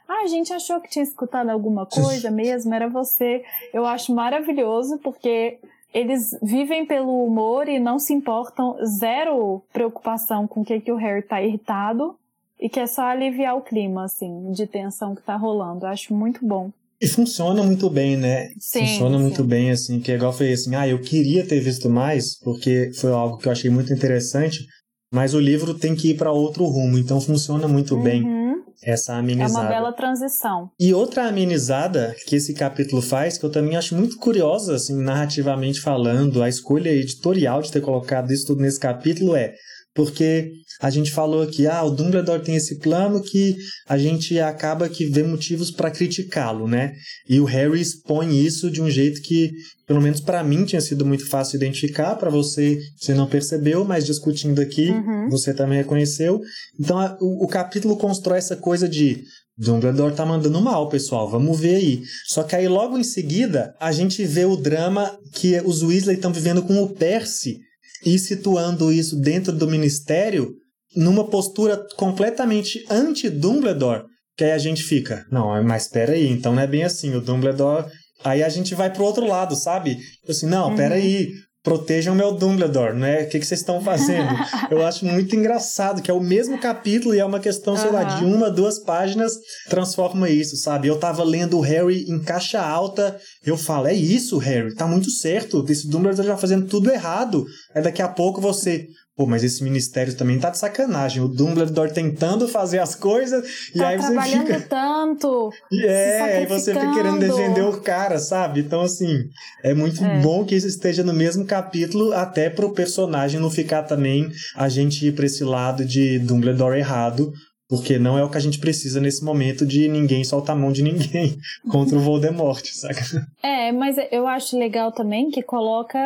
Ah, 0.08 0.22
a 0.22 0.26
gente 0.26 0.52
achou 0.52 0.80
que 0.80 0.88
tinha 0.88 1.02
escutado 1.02 1.50
alguma 1.50 1.84
coisa 1.86 2.30
mesmo, 2.30 2.72
era 2.74 2.88
você. 2.88 3.44
Eu 3.72 3.84
acho 3.84 4.14
maravilhoso, 4.14 4.98
porque 4.98 5.58
eles 5.92 6.36
vivem 6.42 6.86
pelo 6.86 7.24
humor 7.24 7.68
e 7.68 7.78
não 7.78 7.98
se 7.98 8.12
importam, 8.12 8.76
zero 8.84 9.62
preocupação 9.72 10.46
com 10.46 10.60
o 10.60 10.64
que, 10.64 10.80
que 10.80 10.92
o 10.92 10.96
Harry 10.96 11.22
tá 11.22 11.42
irritado 11.42 12.16
e 12.60 12.68
que 12.68 12.80
é 12.80 12.86
só 12.86 13.02
aliviar 13.02 13.56
o 13.56 13.62
clima, 13.62 14.04
assim, 14.04 14.50
de 14.52 14.66
tensão 14.66 15.14
que 15.14 15.22
tá 15.22 15.36
rolando. 15.36 15.86
Eu 15.86 15.90
acho 15.90 16.14
muito 16.14 16.46
bom. 16.46 16.70
E 17.00 17.08
funciona 17.08 17.62
muito 17.62 17.90
bem, 17.90 18.16
né? 18.16 18.50
Sim, 18.58 18.86
funciona 18.86 19.16
sim. 19.16 19.22
muito 19.22 19.44
bem, 19.44 19.70
assim, 19.70 20.00
que 20.00 20.12
é 20.12 20.14
igual 20.14 20.32
foi 20.32 20.52
assim, 20.52 20.74
ah, 20.74 20.88
eu 20.88 21.00
queria 21.00 21.46
ter 21.46 21.60
visto 21.60 21.90
mais, 21.90 22.38
porque 22.38 22.92
foi 22.98 23.12
algo 23.12 23.36
que 23.36 23.48
eu 23.48 23.52
achei 23.52 23.68
muito 23.68 23.92
interessante, 23.92 24.64
mas 25.12 25.34
o 25.34 25.40
livro 25.40 25.74
tem 25.74 25.94
que 25.94 26.10
ir 26.10 26.16
para 26.16 26.32
outro 26.32 26.64
rumo, 26.64 26.96
então 26.96 27.20
funciona 27.20 27.68
muito 27.68 27.96
uhum. 27.96 28.02
bem 28.02 28.44
essa 28.82 29.16
amenizada. 29.16 29.58
É 29.58 29.62
uma 29.62 29.68
bela 29.68 29.92
transição. 29.92 30.70
E 30.78 30.94
outra 30.94 31.26
amenizada 31.28 32.14
que 32.26 32.36
esse 32.36 32.54
capítulo 32.54 33.02
faz, 33.02 33.38
que 33.38 33.44
eu 33.44 33.50
também 33.50 33.76
acho 33.76 33.94
muito 33.94 34.16
curiosa, 34.16 34.76
assim, 34.76 35.00
narrativamente 35.02 35.80
falando, 35.80 36.42
a 36.42 36.48
escolha 36.48 36.90
editorial 36.90 37.62
de 37.62 37.72
ter 37.72 37.80
colocado 37.80 38.32
isso 38.32 38.46
tudo 38.46 38.62
nesse 38.62 38.78
capítulo 38.78 39.34
é 39.36 39.54
porque 39.94 40.50
a 40.80 40.90
gente 40.90 41.12
falou 41.12 41.42
aqui, 41.42 41.66
ah, 41.66 41.84
o 41.84 41.90
Dumbledore 41.90 42.42
tem 42.42 42.56
esse 42.56 42.78
plano 42.78 43.22
que 43.22 43.56
a 43.88 43.96
gente 43.96 44.38
acaba 44.40 44.88
que 44.88 45.06
vê 45.06 45.22
motivos 45.22 45.70
para 45.70 45.90
criticá-lo, 45.90 46.66
né? 46.66 46.92
E 47.28 47.38
o 47.40 47.44
Harry 47.44 47.80
expõe 47.80 48.44
isso 48.44 48.70
de 48.70 48.82
um 48.82 48.90
jeito 48.90 49.22
que, 49.22 49.52
pelo 49.86 50.02
menos 50.02 50.20
para 50.20 50.42
mim, 50.42 50.64
tinha 50.64 50.80
sido 50.80 51.06
muito 51.06 51.26
fácil 51.28 51.56
identificar, 51.56 52.16
para 52.16 52.28
você, 52.28 52.78
você 52.98 53.14
não 53.14 53.28
percebeu, 53.28 53.84
mas 53.84 54.04
discutindo 54.04 54.60
aqui, 54.60 54.90
uhum. 54.90 55.28
você 55.30 55.54
também 55.54 55.78
reconheceu. 55.78 56.40
Então, 56.78 56.98
a, 56.98 57.16
o, 57.20 57.44
o 57.44 57.48
capítulo 57.48 57.96
constrói 57.96 58.38
essa 58.38 58.56
coisa 58.56 58.88
de 58.88 59.22
Dumbledore 59.56 60.16
tá 60.16 60.26
mandando 60.26 60.60
mal, 60.60 60.88
pessoal. 60.88 61.30
Vamos 61.30 61.60
ver 61.60 61.76
aí. 61.76 62.02
Só 62.26 62.42
que 62.42 62.56
aí 62.56 62.66
logo 62.66 62.98
em 62.98 63.04
seguida 63.04 63.74
a 63.78 63.92
gente 63.92 64.24
vê 64.24 64.44
o 64.44 64.56
drama 64.56 65.16
que 65.32 65.60
os 65.60 65.82
Weasley 65.82 66.16
estão 66.16 66.32
vivendo 66.32 66.62
com 66.62 66.82
o 66.82 66.88
Percy 66.88 67.60
e 68.04 68.18
situando 68.18 68.92
isso 68.92 69.20
dentro 69.20 69.52
do 69.52 69.68
ministério 69.68 70.52
numa 70.96 71.28
postura 71.28 71.84
completamente 71.96 72.84
anti-Dumbledore, 72.88 74.04
que 74.36 74.44
aí 74.44 74.52
a 74.52 74.58
gente 74.58 74.82
fica, 74.82 75.24
não, 75.30 75.62
mas 75.64 75.84
espera 75.84 76.12
aí, 76.12 76.28
então 76.28 76.54
não 76.54 76.62
é 76.62 76.66
bem 76.66 76.84
assim, 76.84 77.14
o 77.14 77.20
Dumbledore... 77.20 77.86
Aí 78.22 78.42
a 78.42 78.48
gente 78.48 78.74
vai 78.74 78.90
pro 78.90 79.04
outro 79.04 79.26
lado, 79.26 79.54
sabe? 79.54 79.96
Tipo 79.96 80.30
assim, 80.30 80.46
não, 80.46 80.70
uhum. 80.70 80.76
peraí, 80.76 81.30
protejam 81.64 82.14
meu 82.14 82.32
Dumbledore, 82.32 82.94
né? 82.94 83.22
O 83.22 83.28
que, 83.30 83.40
que 83.40 83.46
vocês 83.46 83.60
estão 83.60 83.80
fazendo? 83.80 84.28
Eu 84.70 84.86
acho 84.86 85.06
muito 85.06 85.34
engraçado 85.34 86.02
que 86.02 86.10
é 86.10 86.14
o 86.14 86.20
mesmo 86.20 86.58
capítulo 86.58 87.14
e 87.14 87.18
é 87.18 87.24
uma 87.24 87.40
questão, 87.40 87.74
sei 87.74 87.86
uhum. 87.86 87.94
lá, 87.94 88.04
de 88.04 88.24
uma, 88.24 88.50
duas 88.50 88.78
páginas 88.78 89.32
transforma 89.70 90.28
isso, 90.28 90.56
sabe? 90.56 90.88
Eu 90.88 90.98
tava 90.98 91.24
lendo 91.24 91.56
o 91.56 91.62
Harry 91.62 92.04
em 92.06 92.20
caixa 92.20 92.60
alta, 92.60 93.18
eu 93.44 93.56
falo, 93.56 93.86
é 93.86 93.94
isso, 93.94 94.36
Harry, 94.36 94.74
tá 94.74 94.86
muito 94.86 95.10
certo, 95.10 95.64
esse 95.66 95.88
Dumbledore 95.88 96.26
já 96.28 96.36
fazendo 96.36 96.66
tudo 96.66 96.92
errado. 96.92 97.46
Aí 97.74 97.82
daqui 97.82 98.02
a 98.02 98.08
pouco 98.08 98.42
você, 98.42 98.86
Pô, 99.16 99.26
mas 99.26 99.44
esse 99.44 99.62
ministério 99.62 100.16
também 100.16 100.40
tá 100.40 100.50
de 100.50 100.58
sacanagem. 100.58 101.22
O 101.22 101.28
Dumbledore 101.28 101.92
tentando 101.92 102.48
fazer 102.48 102.80
as 102.80 102.96
coisas 102.96 103.70
e 103.72 103.78
tá 103.78 103.88
aí 103.88 103.96
você 103.96 104.20
fica. 104.22 104.60
tanto. 104.62 105.50
É, 105.84 106.20
aí 106.20 106.46
você 106.46 106.72
fica 106.72 106.94
querendo 106.94 107.18
defender 107.18 107.62
o 107.62 107.80
cara, 107.80 108.18
sabe? 108.18 108.60
Então, 108.60 108.80
assim, 108.80 109.24
é 109.62 109.74
muito 109.74 110.02
é. 110.04 110.20
bom 110.20 110.44
que 110.44 110.54
isso 110.54 110.66
esteja 110.66 111.04
no 111.04 111.12
mesmo 111.12 111.44
capítulo, 111.44 112.12
até 112.12 112.48
pro 112.48 112.72
personagem 112.72 113.38
não 113.40 113.50
ficar 113.50 113.82
também 113.82 114.28
a 114.56 114.68
gente 114.68 115.06
ir 115.06 115.14
pra 115.14 115.26
esse 115.26 115.44
lado 115.44 115.84
de 115.84 116.18
Dumbledore 116.18 116.78
errado. 116.78 117.32
Porque 117.68 117.98
não 117.98 118.18
é 118.18 118.24
o 118.24 118.28
que 118.28 118.36
a 118.36 118.40
gente 118.40 118.58
precisa 118.58 119.00
nesse 119.00 119.24
momento 119.24 119.64
de 119.64 119.88
ninguém 119.88 120.22
soltar 120.22 120.54
a 120.54 120.58
mão 120.58 120.70
de 120.70 120.82
ninguém 120.82 121.38
contra 121.70 121.96
o 121.96 122.00
Voldemort, 122.00 122.64
saca? 122.72 123.26
É, 123.42 123.72
mas 123.72 123.96
eu 124.12 124.26
acho 124.26 124.58
legal 124.58 124.92
também 124.92 125.30
que 125.30 125.42
coloca 125.42 125.98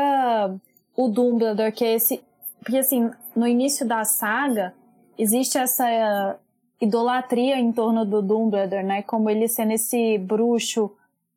o 0.97 1.09
Dumbledore, 1.09 1.73
que 1.73 1.85
é 1.85 1.95
esse 1.95 2.21
porque, 2.61 2.79
assim, 2.79 3.11
no 3.35 3.47
início 3.47 3.87
da 3.87 4.05
saga, 4.05 4.75
existe 5.19 5.59
essa 5.59 6.39
idolatria 6.81 7.59
em 7.59 7.73
torno 7.73 8.05
do 8.05 8.23
Dumbledore, 8.23 8.83
né? 8.83 9.03
Como 9.03 9.29
ele 9.29 9.49
sendo 9.49 9.73
esse 9.73 10.19
bruxo 10.19 10.91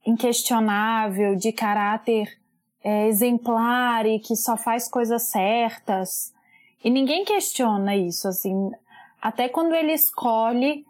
inquestionável, 0.05 1.35
de 1.35 1.51
caráter 1.51 2.37
é, 2.83 3.07
exemplar 3.07 4.05
e 4.05 4.19
que 4.19 4.35
só 4.35 4.57
faz 4.57 4.87
coisas 4.89 5.23
certas. 5.23 6.33
E 6.83 6.89
ninguém 6.89 7.23
questiona 7.23 7.95
isso, 7.95 8.27
assim. 8.27 8.71
Até 9.21 9.47
quando 9.47 9.73
ele 9.73 9.93
escolhe 9.93 10.85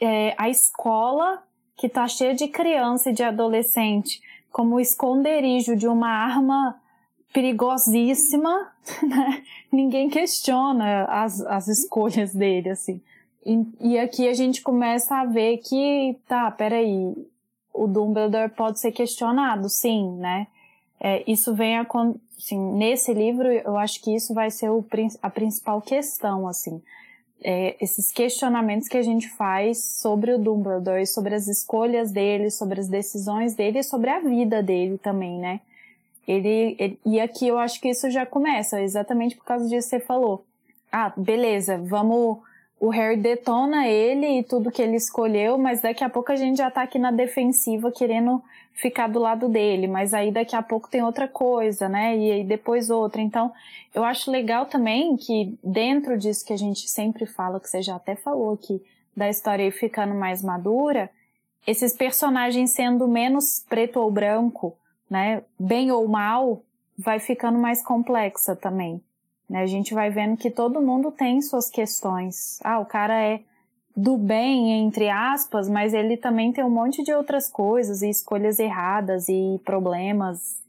é, 0.00 0.34
a 0.38 0.48
escola 0.48 1.42
que 1.76 1.88
tá 1.88 2.08
cheia 2.08 2.34
de 2.34 2.48
criança 2.48 3.10
e 3.10 3.12
de 3.12 3.22
adolescente 3.22 4.20
como 4.50 4.80
esconderijo 4.80 5.76
de 5.76 5.88
uma 5.88 6.08
arma 6.08 6.80
perigosíssima, 7.34 8.72
né? 9.02 9.42
Ninguém 9.70 10.08
questiona 10.08 11.04
as, 11.06 11.40
as 11.42 11.66
escolhas 11.66 12.32
dele, 12.32 12.70
assim. 12.70 13.02
E, 13.44 13.66
e 13.80 13.98
aqui 13.98 14.28
a 14.28 14.32
gente 14.32 14.62
começa 14.62 15.16
a 15.16 15.26
ver 15.26 15.58
que, 15.58 16.16
tá, 16.26 16.50
peraí, 16.52 17.12
o 17.74 17.86
Dumbledore 17.88 18.50
pode 18.50 18.78
ser 18.78 18.92
questionado, 18.92 19.68
sim, 19.68 20.12
né? 20.12 20.46
É, 21.00 21.24
isso 21.30 21.52
vem 21.54 21.76
a, 21.76 21.86
assim, 22.38 22.58
nesse 22.76 23.12
livro, 23.12 23.48
eu 23.48 23.76
acho 23.76 24.00
que 24.00 24.14
isso 24.14 24.32
vai 24.32 24.50
ser 24.50 24.70
o, 24.70 24.82
a 25.20 25.28
principal 25.28 25.82
questão, 25.82 26.46
assim. 26.46 26.80
É, 27.42 27.76
esses 27.80 28.10
questionamentos 28.12 28.88
que 28.88 28.96
a 28.96 29.02
gente 29.02 29.28
faz 29.30 29.84
sobre 30.00 30.32
o 30.32 30.38
Dumbledore, 30.38 31.06
sobre 31.06 31.34
as 31.34 31.48
escolhas 31.48 32.12
dele, 32.12 32.48
sobre 32.50 32.80
as 32.80 32.88
decisões 32.88 33.54
dele 33.54 33.80
e 33.80 33.82
sobre 33.82 34.08
a 34.08 34.20
vida 34.20 34.62
dele 34.62 34.96
também, 34.96 35.38
né? 35.38 35.60
Ele, 36.26 36.76
ele, 36.78 36.98
e 37.04 37.20
aqui 37.20 37.46
eu 37.46 37.58
acho 37.58 37.80
que 37.80 37.88
isso 37.88 38.10
já 38.10 38.24
começa, 38.24 38.80
exatamente 38.80 39.36
por 39.36 39.44
causa 39.44 39.68
disso 39.68 39.90
que 39.90 39.96
você 39.96 40.00
falou. 40.00 40.44
Ah, 40.90 41.12
beleza, 41.16 41.78
vamos. 41.78 42.38
O 42.80 42.88
Harry 42.90 43.16
detona 43.16 43.86
ele 43.86 44.38
e 44.38 44.42
tudo 44.42 44.70
que 44.70 44.82
ele 44.82 44.96
escolheu, 44.96 45.56
mas 45.56 45.80
daqui 45.80 46.04
a 46.04 46.10
pouco 46.10 46.32
a 46.32 46.36
gente 46.36 46.58
já 46.58 46.70
tá 46.70 46.82
aqui 46.82 46.98
na 46.98 47.10
defensiva 47.10 47.90
querendo 47.90 48.42
ficar 48.74 49.08
do 49.08 49.18
lado 49.18 49.48
dele, 49.48 49.86
mas 49.86 50.12
aí 50.12 50.32
daqui 50.32 50.56
a 50.56 50.62
pouco 50.62 50.90
tem 50.90 51.02
outra 51.02 51.28
coisa, 51.28 51.88
né? 51.88 52.16
E 52.16 52.30
aí 52.30 52.44
depois 52.44 52.90
outra. 52.90 53.22
Então, 53.22 53.52
eu 53.94 54.04
acho 54.04 54.30
legal 54.30 54.66
também 54.66 55.16
que 55.16 55.56
dentro 55.62 56.18
disso 56.18 56.44
que 56.44 56.52
a 56.52 56.58
gente 56.58 56.88
sempre 56.90 57.24
fala, 57.24 57.60
que 57.60 57.68
você 57.68 57.80
já 57.80 57.96
até 57.96 58.16
falou 58.16 58.52
aqui, 58.52 58.82
da 59.16 59.30
história 59.30 59.70
ficando 59.70 60.14
mais 60.14 60.42
madura, 60.42 61.08
esses 61.66 61.94
personagens 61.94 62.72
sendo 62.72 63.06
menos 63.06 63.64
preto 63.68 64.00
ou 64.00 64.10
branco, 64.10 64.76
né, 65.10 65.42
bem 65.58 65.90
ou 65.90 66.06
mal, 66.08 66.62
vai 66.98 67.18
ficando 67.18 67.58
mais 67.58 67.82
complexa 67.82 68.54
também. 68.56 69.02
Né? 69.48 69.62
A 69.62 69.66
gente 69.66 69.94
vai 69.94 70.10
vendo 70.10 70.36
que 70.36 70.50
todo 70.50 70.82
mundo 70.82 71.10
tem 71.10 71.40
suas 71.42 71.68
questões. 71.68 72.58
Ah, 72.62 72.78
o 72.78 72.86
cara 72.86 73.20
é 73.20 73.40
do 73.96 74.16
bem, 74.16 74.72
entre 74.72 75.08
aspas, 75.08 75.68
mas 75.68 75.94
ele 75.94 76.16
também 76.16 76.52
tem 76.52 76.64
um 76.64 76.70
monte 76.70 77.02
de 77.04 77.12
outras 77.12 77.48
coisas 77.48 78.02
e 78.02 78.08
escolhas 78.08 78.58
erradas 78.58 79.28
e 79.28 79.60
problemas. 79.64 80.62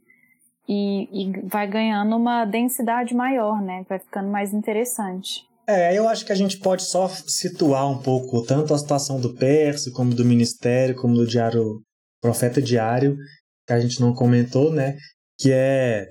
E, 0.67 1.07
e 1.11 1.47
vai 1.47 1.67
ganhando 1.67 2.15
uma 2.15 2.43
densidade 2.43 3.13
maior, 3.13 3.61
né? 3.61 3.85
Vai 3.87 3.99
ficando 3.99 4.29
mais 4.29 4.53
interessante. 4.53 5.45
É, 5.67 5.97
eu 5.97 6.07
acho 6.07 6.25
que 6.25 6.31
a 6.31 6.35
gente 6.35 6.59
pode 6.59 6.83
só 6.83 7.07
situar 7.07 7.89
um 7.89 7.97
pouco 7.99 8.43
tanto 8.43 8.73
a 8.73 8.77
situação 8.77 9.19
do 9.19 9.33
Percy, 9.33 9.91
como 9.91 10.13
do 10.13 10.25
Ministério, 10.25 10.95
como 10.95 11.15
do 11.15 11.25
Diário 11.25 11.81
Profeta 12.21 12.61
Diário, 12.61 13.17
que 13.65 13.73
a 13.73 13.79
gente 13.79 13.99
não 13.99 14.13
comentou, 14.13 14.71
né? 14.71 14.97
Que 15.39 15.51
é 15.51 16.07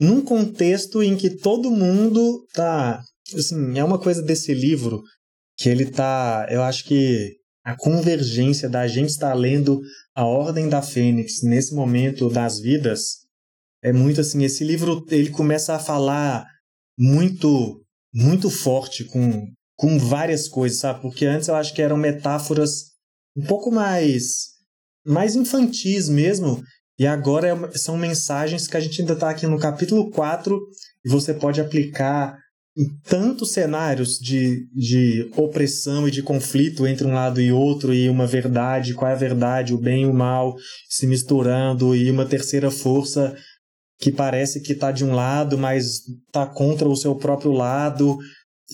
num 0.00 0.22
contexto 0.22 1.02
em 1.02 1.16
que 1.16 1.30
todo 1.30 1.70
mundo 1.70 2.46
tá. 2.52 3.02
Assim, 3.34 3.78
é 3.78 3.84
uma 3.84 3.98
coisa 3.98 4.22
desse 4.22 4.52
livro 4.52 5.02
que 5.56 5.68
ele 5.68 5.86
tá. 5.86 6.46
Eu 6.50 6.62
acho 6.62 6.84
que 6.84 7.36
a 7.64 7.76
convergência 7.76 8.68
da 8.68 8.86
gente 8.86 9.10
estar 9.10 9.32
lendo 9.34 9.80
A 10.14 10.24
Ordem 10.24 10.68
da 10.68 10.82
Fênix 10.82 11.42
nesse 11.42 11.74
momento 11.74 12.28
das 12.28 12.60
vidas 12.60 13.24
é 13.82 13.92
muito 13.92 14.20
assim. 14.20 14.44
Esse 14.44 14.64
livro 14.64 15.04
ele 15.10 15.30
começa 15.30 15.74
a 15.74 15.78
falar 15.78 16.46
muito, 16.98 17.82
muito 18.12 18.50
forte 18.50 19.04
com, 19.04 19.46
com 19.76 19.98
várias 19.98 20.48
coisas, 20.48 20.78
sabe? 20.78 21.00
Porque 21.00 21.24
antes 21.24 21.48
eu 21.48 21.54
acho 21.54 21.74
que 21.74 21.82
eram 21.82 21.96
metáforas 21.96 22.92
um 23.36 23.44
pouco 23.44 23.70
mais 23.70 24.54
mais 25.06 25.36
infantis 25.36 26.08
mesmo, 26.08 26.62
e 26.98 27.06
agora 27.06 27.48
é, 27.48 27.78
são 27.78 27.96
mensagens 27.96 28.66
que 28.66 28.76
a 28.76 28.80
gente 28.80 29.00
ainda 29.00 29.14
está 29.14 29.30
aqui 29.30 29.46
no 29.46 29.58
capítulo 29.58 30.10
4 30.10 30.60
e 31.04 31.08
você 31.08 31.34
pode 31.34 31.60
aplicar 31.60 32.38
em 32.76 32.88
tantos 33.04 33.52
cenários 33.52 34.18
de, 34.18 34.66
de 34.74 35.30
opressão 35.36 36.08
e 36.08 36.10
de 36.10 36.22
conflito 36.22 36.86
entre 36.86 37.06
um 37.06 37.14
lado 37.14 37.40
e 37.40 37.52
outro, 37.52 37.94
e 37.94 38.08
uma 38.08 38.26
verdade, 38.26 38.94
qual 38.94 39.10
é 39.10 39.14
a 39.14 39.16
verdade, 39.18 39.72
o 39.72 39.78
bem 39.78 40.02
e 40.02 40.06
o 40.06 40.14
mal 40.14 40.56
se 40.88 41.06
misturando, 41.06 41.94
e 41.94 42.10
uma 42.10 42.26
terceira 42.26 42.70
força 42.72 43.36
que 44.00 44.10
parece 44.10 44.60
que 44.60 44.72
está 44.72 44.90
de 44.90 45.04
um 45.04 45.14
lado, 45.14 45.56
mas 45.56 46.00
está 46.26 46.46
contra 46.46 46.88
o 46.88 46.96
seu 46.96 47.14
próprio 47.14 47.52
lado. 47.52 48.18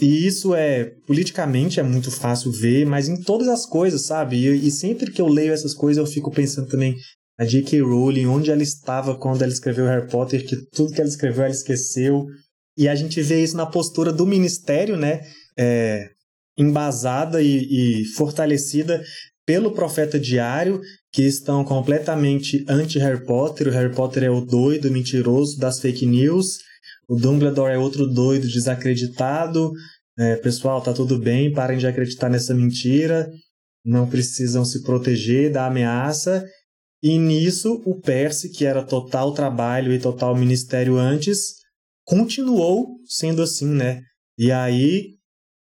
E 0.01 0.27
isso 0.27 0.55
é, 0.55 0.93
politicamente, 1.07 1.79
é 1.79 1.83
muito 1.83 2.11
fácil 2.11 2.51
ver, 2.51 2.87
mas 2.87 3.07
em 3.07 3.21
todas 3.21 3.49
as 3.49 3.67
coisas, 3.67 4.07
sabe? 4.07 4.37
E, 4.37 4.67
e 4.67 4.71
sempre 4.71 5.11
que 5.11 5.21
eu 5.21 5.29
leio 5.29 5.53
essas 5.53 5.75
coisas, 5.75 5.99
eu 6.03 6.11
fico 6.11 6.31
pensando 6.31 6.69
também, 6.69 6.97
a 7.41 7.45
J.K. 7.47 7.81
Rowling, 7.81 8.27
onde 8.27 8.51
ela 8.51 8.63
estava 8.63 9.17
quando 9.17 9.41
ela 9.41 9.51
escreveu 9.51 9.87
Harry 9.87 10.07
Potter, 10.07 10.47
que 10.47 10.57
tudo 10.73 10.93
que 10.93 11.01
ela 11.01 11.09
escreveu 11.09 11.45
ela 11.45 11.55
esqueceu. 11.55 12.27
E 12.77 12.87
a 12.87 12.95
gente 12.95 13.23
vê 13.23 13.43
isso 13.43 13.57
na 13.57 13.65
postura 13.65 14.13
do 14.13 14.27
ministério, 14.27 14.95
né? 14.95 15.23
É, 15.59 16.11
embasada 16.59 17.41
e, 17.41 18.03
e 18.03 18.05
fortalecida 18.15 19.03
pelo 19.47 19.73
profeta 19.73 20.21
diário, 20.21 20.83
que 21.11 21.23
estão 21.23 21.65
completamente 21.65 22.63
anti-Harry 22.69 23.25
Potter. 23.25 23.69
O 23.69 23.71
Harry 23.71 23.95
Potter 23.95 24.25
é 24.25 24.31
o 24.31 24.43
doido, 24.43 24.91
mentiroso 24.91 25.59
das 25.59 25.81
fake 25.81 26.05
news. 26.05 26.59
O 27.09 27.17
Dumbledore 27.17 27.73
é 27.73 27.79
outro 27.79 28.07
doido, 28.07 28.47
desacreditado. 28.49 29.73
É, 30.19 30.37
pessoal, 30.37 30.83
tá 30.83 30.93
tudo 30.93 31.19
bem, 31.19 31.55
parem 31.55 31.79
de 31.79 31.87
acreditar 31.87 32.29
nessa 32.29 32.55
mentira. 32.55 33.31
Não 33.83 34.07
precisam 34.07 34.63
se 34.63 34.83
proteger 34.83 35.51
da 35.51 35.65
ameaça. 35.65 36.45
E 37.03 37.19
nisso, 37.19 37.83
o 37.87 37.99
Percy, 37.99 38.51
que 38.51 38.67
era 38.67 38.85
total 38.85 39.33
trabalho 39.33 39.93
e 39.93 39.99
total 39.99 40.37
ministério 40.37 40.97
antes, 40.97 41.55
continuou 42.05 42.99
sendo 43.07 43.43
assim, 43.43 43.69
né? 43.69 44.03
E 44.39 44.53
aí 44.53 45.15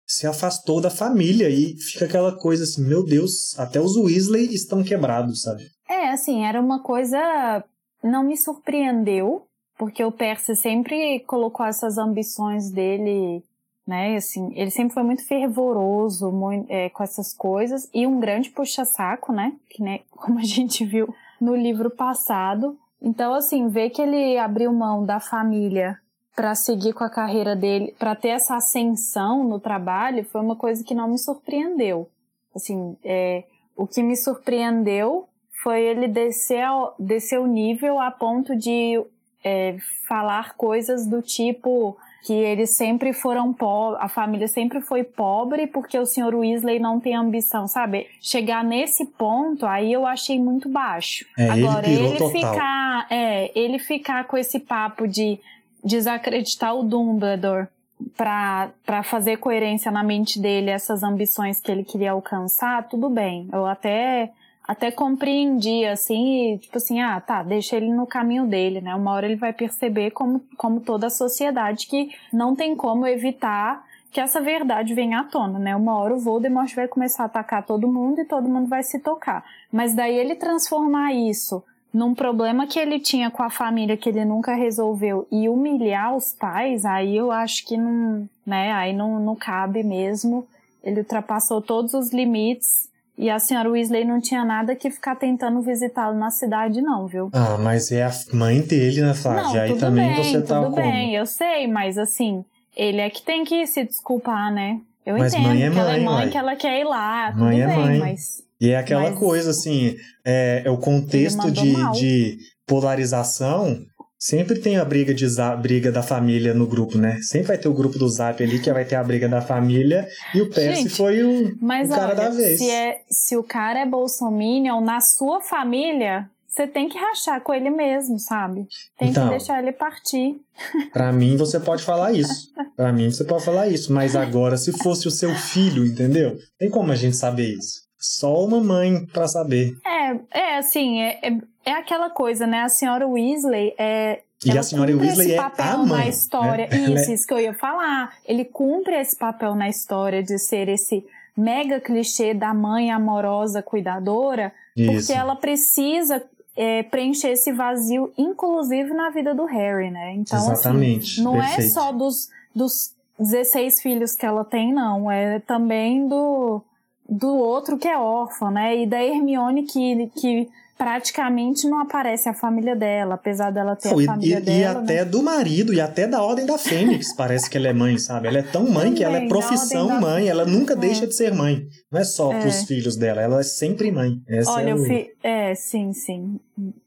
se 0.06 0.26
afastou 0.26 0.82
da 0.82 0.90
família 0.90 1.50
e 1.50 1.78
fica 1.78 2.06
aquela 2.06 2.36
coisa 2.36 2.64
assim, 2.64 2.84
meu 2.84 3.06
Deus, 3.06 3.58
até 3.60 3.80
os 3.80 3.96
Weasley 3.96 4.54
estão 4.54 4.84
quebrados, 4.84 5.44
sabe? 5.44 5.64
É, 5.88 6.10
assim, 6.10 6.44
era 6.44 6.60
uma 6.60 6.82
coisa. 6.82 7.64
Não 8.04 8.24
me 8.24 8.36
surpreendeu, 8.36 9.46
porque 9.78 10.04
o 10.04 10.12
Percy 10.12 10.56
sempre 10.56 11.20
colocou 11.22 11.66
essas 11.66 11.98
ambições 11.98 12.72
dele 12.72 13.44
né? 13.90 14.16
Assim, 14.16 14.52
ele 14.56 14.70
sempre 14.70 14.94
foi 14.94 15.02
muito 15.02 15.26
fervoroso 15.26 16.32
muito, 16.32 16.72
é, 16.72 16.90
com 16.90 17.02
essas 17.02 17.34
coisas 17.34 17.90
e 17.92 18.06
um 18.06 18.20
grande 18.20 18.52
puxa-saco, 18.52 19.34
né? 19.34 19.54
Que, 19.68 19.82
né? 19.82 20.02
Como 20.12 20.38
a 20.38 20.44
gente 20.44 20.86
viu 20.86 21.14
no 21.40 21.56
livro 21.56 21.90
passado. 21.90 22.78
Então, 23.02 23.34
assim, 23.34 23.70
ver 23.70 23.90
que 23.90 24.02
ele 24.02 24.38
abriu 24.38 24.74
mão 24.74 25.06
da 25.06 25.20
família 25.20 25.98
para 26.36 26.56
seguir 26.56 26.94
com 26.94 27.04
a 27.04 27.10
carreira 27.10 27.56
dele, 27.56 27.94
para 28.00 28.16
ter 28.16 28.30
essa 28.30 28.56
ascensão 28.56 29.44
no 29.44 29.60
trabalho, 29.60 30.24
foi 30.24 30.40
uma 30.40 30.56
coisa 30.56 30.84
que 30.84 30.96
não 30.96 31.10
me 31.10 31.18
surpreendeu. 31.18 32.10
Assim, 32.56 32.98
é, 33.04 33.44
o 33.76 33.86
que 33.86 34.02
me 34.02 34.16
surpreendeu 34.16 35.28
foi 35.62 35.82
ele 35.82 36.08
descer, 36.08 36.66
descer 36.98 37.40
o 37.40 37.46
nível 37.46 38.00
a 38.00 38.10
ponto 38.10 38.56
de 38.56 39.04
é, 39.44 39.78
falar 40.08 40.56
coisas 40.56 41.06
do 41.06 41.22
tipo 41.22 41.98
que 42.24 42.34
eles 42.34 42.72
sempre 42.72 43.14
foram 43.14 43.54
pobres, 43.54 44.02
a 44.04 44.08
família 44.08 44.48
sempre 44.48 44.82
foi 44.82 45.04
pobre 45.04 45.68
porque 45.68 45.98
o 45.98 46.06
senhor 46.06 46.36
Weasley 46.36 46.80
não 46.80 47.00
tem 47.00 47.16
ambição, 47.16 47.68
sabe? 47.68 48.08
Chegar 48.22 48.64
nesse 48.64 49.06
ponto, 49.06 49.66
aí 49.66 49.92
eu 49.94 50.06
achei 50.06 50.40
muito 50.40 50.68
baixo. 50.70 51.26
É, 51.38 51.50
Agora, 51.50 51.88
ele, 51.88 52.08
ele 52.08 52.30
ficar, 52.30 53.08
é, 53.10 53.52
ele 53.58 53.80
ficar 53.80 54.26
com 54.26 54.38
esse 54.38 54.60
papo 54.60 55.08
de 55.08 55.40
desacreditar 55.84 56.76
o 56.76 56.84
Dumbledore 56.84 57.68
para 58.16 59.04
fazer 59.04 59.38
coerência 59.38 59.92
na 59.92 60.04
mente 60.04 60.40
dele 60.40 60.70
essas 60.70 61.04
ambições 61.04 61.60
que 61.60 61.72
ele 61.72 61.84
queria 61.84 62.12
alcançar, 62.12 62.88
tudo 62.88 63.10
bem. 63.10 63.48
Eu 63.52 63.66
até 63.66 64.32
até 64.70 64.92
compreendi, 64.92 65.84
assim, 65.84 66.54
e, 66.54 66.58
tipo 66.60 66.78
assim, 66.78 67.02
ah, 67.02 67.20
tá, 67.20 67.42
deixa 67.42 67.76
ele 67.76 67.92
no 67.92 68.06
caminho 68.06 68.46
dele, 68.46 68.80
né? 68.80 68.94
Uma 68.94 69.14
hora 69.14 69.26
ele 69.26 69.36
vai 69.36 69.52
perceber, 69.52 70.12
como, 70.12 70.44
como 70.56 70.80
toda 70.80 71.08
a 71.08 71.10
sociedade, 71.10 71.88
que 71.88 72.12
não 72.32 72.56
tem 72.56 72.76
como 72.76 73.08
evitar 73.08 73.84
que 74.12 74.22
essa 74.22 74.40
verdade 74.40 74.94
venha 74.94 75.22
à 75.22 75.24
tona, 75.24 75.58
né? 75.58 75.76
Uma 75.76 75.98
hora 75.98 76.14
o 76.14 76.20
Voldemort 76.20 76.72
vai 76.76 76.88
começar 76.88 77.24
a 77.24 77.26
atacar 77.26 77.66
todo 77.66 77.88
mundo 77.88 78.22
e 78.22 78.26
todo 78.26 78.48
mundo 78.48 78.68
vai 78.68 78.84
se 78.84 79.00
tocar. 79.00 79.44
Mas 79.72 79.96
daí 79.96 80.16
ele 80.16 80.36
transformar 80.36 81.14
isso 81.16 81.64
num 81.92 82.14
problema 82.14 82.68
que 82.68 82.78
ele 82.78 83.00
tinha 83.00 83.32
com 83.32 83.42
a 83.42 83.50
família 83.50 83.98
que 83.98 84.08
ele 84.08 84.24
nunca 84.24 84.54
resolveu 84.54 85.28
e 85.32 85.50
humilhar 85.50 86.16
os 86.16 86.32
pais, 86.32 86.86
aí 86.86 87.18
eu 87.18 87.32
acho 87.32 87.66
que 87.66 87.76
não, 87.76 88.30
né? 88.46 88.72
Aí 88.74 88.94
não, 88.94 89.20
não 89.20 89.36
cabe 89.36 89.82
mesmo. 89.82 90.48
Ele 90.84 91.00
ultrapassou 91.00 91.60
todos 91.60 91.96
os 91.96 92.14
limites 92.14 92.89
e 93.20 93.30
a 93.30 93.38
senhora 93.38 93.70
Weasley 93.70 94.06
não 94.06 94.20
tinha 94.22 94.44
nada 94.46 94.76
que 94.76 94.90
ficar 94.90 95.16
tentando 95.16 95.62
visitá-lo 95.62 96.18
na 96.18 96.32
cidade, 96.32 96.82
não, 96.82 97.06
viu? 97.06 97.30
Ah, 97.34 97.58
mas 97.60 97.92
é 97.92 98.04
a 98.06 98.12
mãe 98.34 98.62
dele, 98.62 99.02
né, 99.02 99.14
Flávia? 99.14 99.44
Não, 99.44 99.60
Aí 99.62 99.70
tudo 99.70 99.80
também 99.82 100.16
bem, 100.16 100.24
você 100.24 100.42
tá 100.42 100.56
tudo 100.64 100.72
como? 100.72 100.76
bem, 100.82 101.14
eu 101.14 101.26
sei, 101.26 101.68
mas 101.68 101.98
assim, 101.98 102.44
ele 102.76 103.02
é 103.02 103.10
que 103.10 103.22
tem 103.22 103.44
que 103.44 103.68
se 103.68 103.84
desculpar, 103.84 104.52
né? 104.54 104.80
Eu 105.06 105.18
Mas 105.18 105.34
entendo 105.34 105.48
mãe 105.50 105.64
é 105.64 105.70
que 105.72 105.78
ela 105.80 105.90
é 105.92 106.00
mãe, 106.00 106.06
mãe, 106.06 106.30
que 106.30 106.38
ela 106.38 106.56
quer 106.56 106.80
ir 106.80 106.84
lá, 106.86 107.32
tudo 107.32 107.44
Mãe 107.46 107.62
é 107.62 107.68
bem, 107.68 107.78
mãe. 107.78 108.00
mas... 108.00 108.44
E 108.62 108.70
é 108.72 108.78
aquela 108.78 109.10
Mas- 109.10 109.20
coisa, 109.20 109.50
assim, 109.52 109.96
é, 110.26 110.64
é 110.66 110.70
o 110.70 110.78
contexto 110.78 111.50
de, 111.50 111.74
de 111.94 112.38
polarização. 112.68 113.78
Sempre 114.22 114.60
tem 114.60 114.76
a 114.78 114.84
briga, 114.84 115.14
de, 115.14 115.26
za- 115.28 115.56
briga 115.56 115.92
da 115.92 116.04
família 116.04 116.54
no 116.54 116.68
grupo, 116.68 116.98
né? 116.98 117.20
Sempre 117.22 117.48
vai 117.48 117.58
ter 117.58 117.70
o 117.70 117.74
grupo 117.74 117.98
do 117.98 118.10
Zap 118.10 118.44
ali, 118.44 118.60
que 118.60 118.72
vai 118.74 118.84
ter 118.84 118.96
a 118.96 119.04
briga 119.04 119.30
da 119.30 119.42
família. 119.42 120.06
E 120.36 120.42
o 120.42 120.50
Percy 120.50 120.82
Gente, 120.84 120.90
foi 120.90 121.24
o, 121.24 121.56
Mas 121.62 121.90
o 121.90 121.94
cara 121.96 122.08
olha, 122.08 122.16
da 122.16 122.30
vez. 122.30 122.60
Se, 122.60 122.70
é, 122.70 123.02
se 123.10 123.38
o 123.38 123.44
cara 123.44 123.80
é 123.80 123.86
bolsominion, 123.86 124.82
na 124.82 125.00
sua 125.00 125.40
família, 125.40 126.30
você 126.48 126.68
tem 126.68 126.90
que 126.90 126.98
rachar 126.98 127.40
com 127.42 127.54
ele 127.54 127.70
mesmo, 127.70 128.20
sabe? 128.20 128.68
Tem 128.98 129.10
Então. 129.12 129.24
que 129.24 129.30
deixar 129.38 129.62
ele 129.64 129.72
partir. 129.72 130.36
Pra 130.92 131.14
mim, 131.14 131.38
você 131.38 131.58
pode 131.58 131.82
falar 131.84 132.12
isso. 132.12 132.50
Pra 132.76 132.92
mim, 132.92 133.10
você 133.10 133.24
pode 133.24 133.46
falar 133.46 133.70
isso. 133.70 133.94
Mas 133.94 134.18
agora, 134.18 134.58
se 134.58 134.74
fosse 134.84 135.08
o 135.08 135.12
seu 135.12 135.34
filho, 135.34 135.86
entendeu? 135.86 136.36
Tem 136.58 136.70
como 136.70 136.92
a 136.92 136.96
gente 136.96 137.16
saber 137.16 137.48
isso. 137.56 137.88
Só 137.98 138.46
uma 138.46 138.60
mãe 138.62 139.06
pra 139.14 139.28
saber. 139.28 139.74
É, 139.86 140.40
é 140.40 140.58
assim, 140.58 141.02
é, 141.02 141.20
é, 141.22 141.38
é 141.70 141.74
aquela 141.74 142.10
coisa, 142.10 142.48
né? 142.48 142.62
A 142.62 142.70
senhora 142.70 143.08
Weasley 143.08 143.74
é. 143.78 144.22
E 144.44 144.52
ela 144.52 144.62
a 144.62 144.64
senhora 144.64 144.92
Weasley 144.96 145.28
esse 145.28 145.34
é 145.34 145.38
papel 145.38 145.66
a 145.66 145.78
mãe. 145.78 145.88
na 145.88 146.08
história. 146.08 146.68
né? 146.72 146.94
Isso, 146.94 147.12
isso 147.12 147.28
que 147.28 147.34
eu 147.34 147.40
ia 147.40 147.54
falar. 147.54 148.14
Ele 148.26 148.46
cumpre 148.46 148.96
esse 148.96 149.16
papel 149.18 149.56
na 149.56 149.70
história 149.70 150.24
de 150.24 150.38
ser 150.38 150.68
esse 150.70 151.06
mega 151.36 151.80
clichê 151.80 152.34
da 152.34 152.54
mãe 152.54 152.92
amorosa, 152.92 153.62
cuidadora, 153.62 154.52
Isso. 154.76 154.92
porque 154.92 155.14
ela 155.14 155.36
precisa 155.36 156.22
é, 156.56 156.84
preencher 156.84 157.30
esse 157.30 157.54
vazio, 157.54 158.12
inclusive 158.18 158.94
na 158.94 159.10
vida 159.10 159.34
do 159.34 159.46
Harry, 159.46 159.90
né? 159.90 160.14
Então, 160.16 160.38
Exatamente. 160.38 161.14
assim, 161.14 161.24
não 161.24 161.42
é 161.42 161.48
perfeito. 161.48 161.74
só 161.74 161.92
dos, 161.92 162.30
dos 162.54 162.94
16 163.18 163.82
filhos 163.82 164.16
que 164.16 164.26
ela 164.26 164.44
tem, 164.44 164.74
não. 164.74 165.10
É 165.10 165.40
também 165.40 166.08
do, 166.08 166.62
do 167.08 167.36
outro 167.36 167.78
que 167.78 167.88
é 167.88 167.98
órfão, 167.98 168.52
né? 168.52 168.78
E 168.78 168.86
da 168.86 169.02
Hermione 169.02 169.64
que, 169.64 170.12
que 170.16 170.50
praticamente 170.80 171.68
não 171.68 171.82
aparece 171.82 172.30
a 172.30 172.34
família 172.34 172.74
dela, 172.74 173.16
apesar 173.16 173.52
dela 173.52 173.76
ter 173.76 173.90
Pô, 173.90 174.00
a 174.00 174.04
e, 174.04 174.06
família 174.06 174.38
e- 174.40 174.42
e 174.42 174.46
dela. 174.46 174.80
até 174.80 174.96
né? 175.04 175.06
do 175.06 175.22
marido, 175.22 175.74
e 175.74 175.82
até 175.82 176.08
da 176.08 176.24
Ordem 176.24 176.46
da 176.46 176.58
Fênix, 176.58 177.14
parece 177.14 177.50
que 177.50 177.58
ela 177.58 177.68
é 177.68 177.74
mãe, 177.74 177.98
sabe? 177.98 178.30
Ela 178.30 178.40
é 178.40 178.44
tão 178.44 178.68
mãe 178.72 178.94
que 178.94 179.04
ela 179.04 179.18
é 179.18 179.20
Também, 179.20 179.28
profissão 179.30 179.88
da 179.88 180.00
mãe, 180.00 180.30
ela 180.30 180.46
nunca 180.46 180.74
É. 180.74 180.78
deixa 180.78 181.06
de 181.06 181.14
ser 181.14 181.34
mãe. 181.34 181.68
Não 181.92 182.00
é 182.00 182.04
só 182.06 182.32
É. 182.32 182.40
pros 182.40 182.64
filhos 182.64 182.96
dela, 182.96 183.22
ela 183.22 183.42
é 183.42 183.44
sempre 183.44 183.92
mãe. 183.92 184.22
Essa 184.28 184.52
Olha, 184.54 184.70
é, 184.70 184.72
eu 184.72 184.78
o... 184.78 184.86
fi... 184.86 185.12
é, 185.22 185.54
sim, 185.54 185.92
sim. 185.92 186.40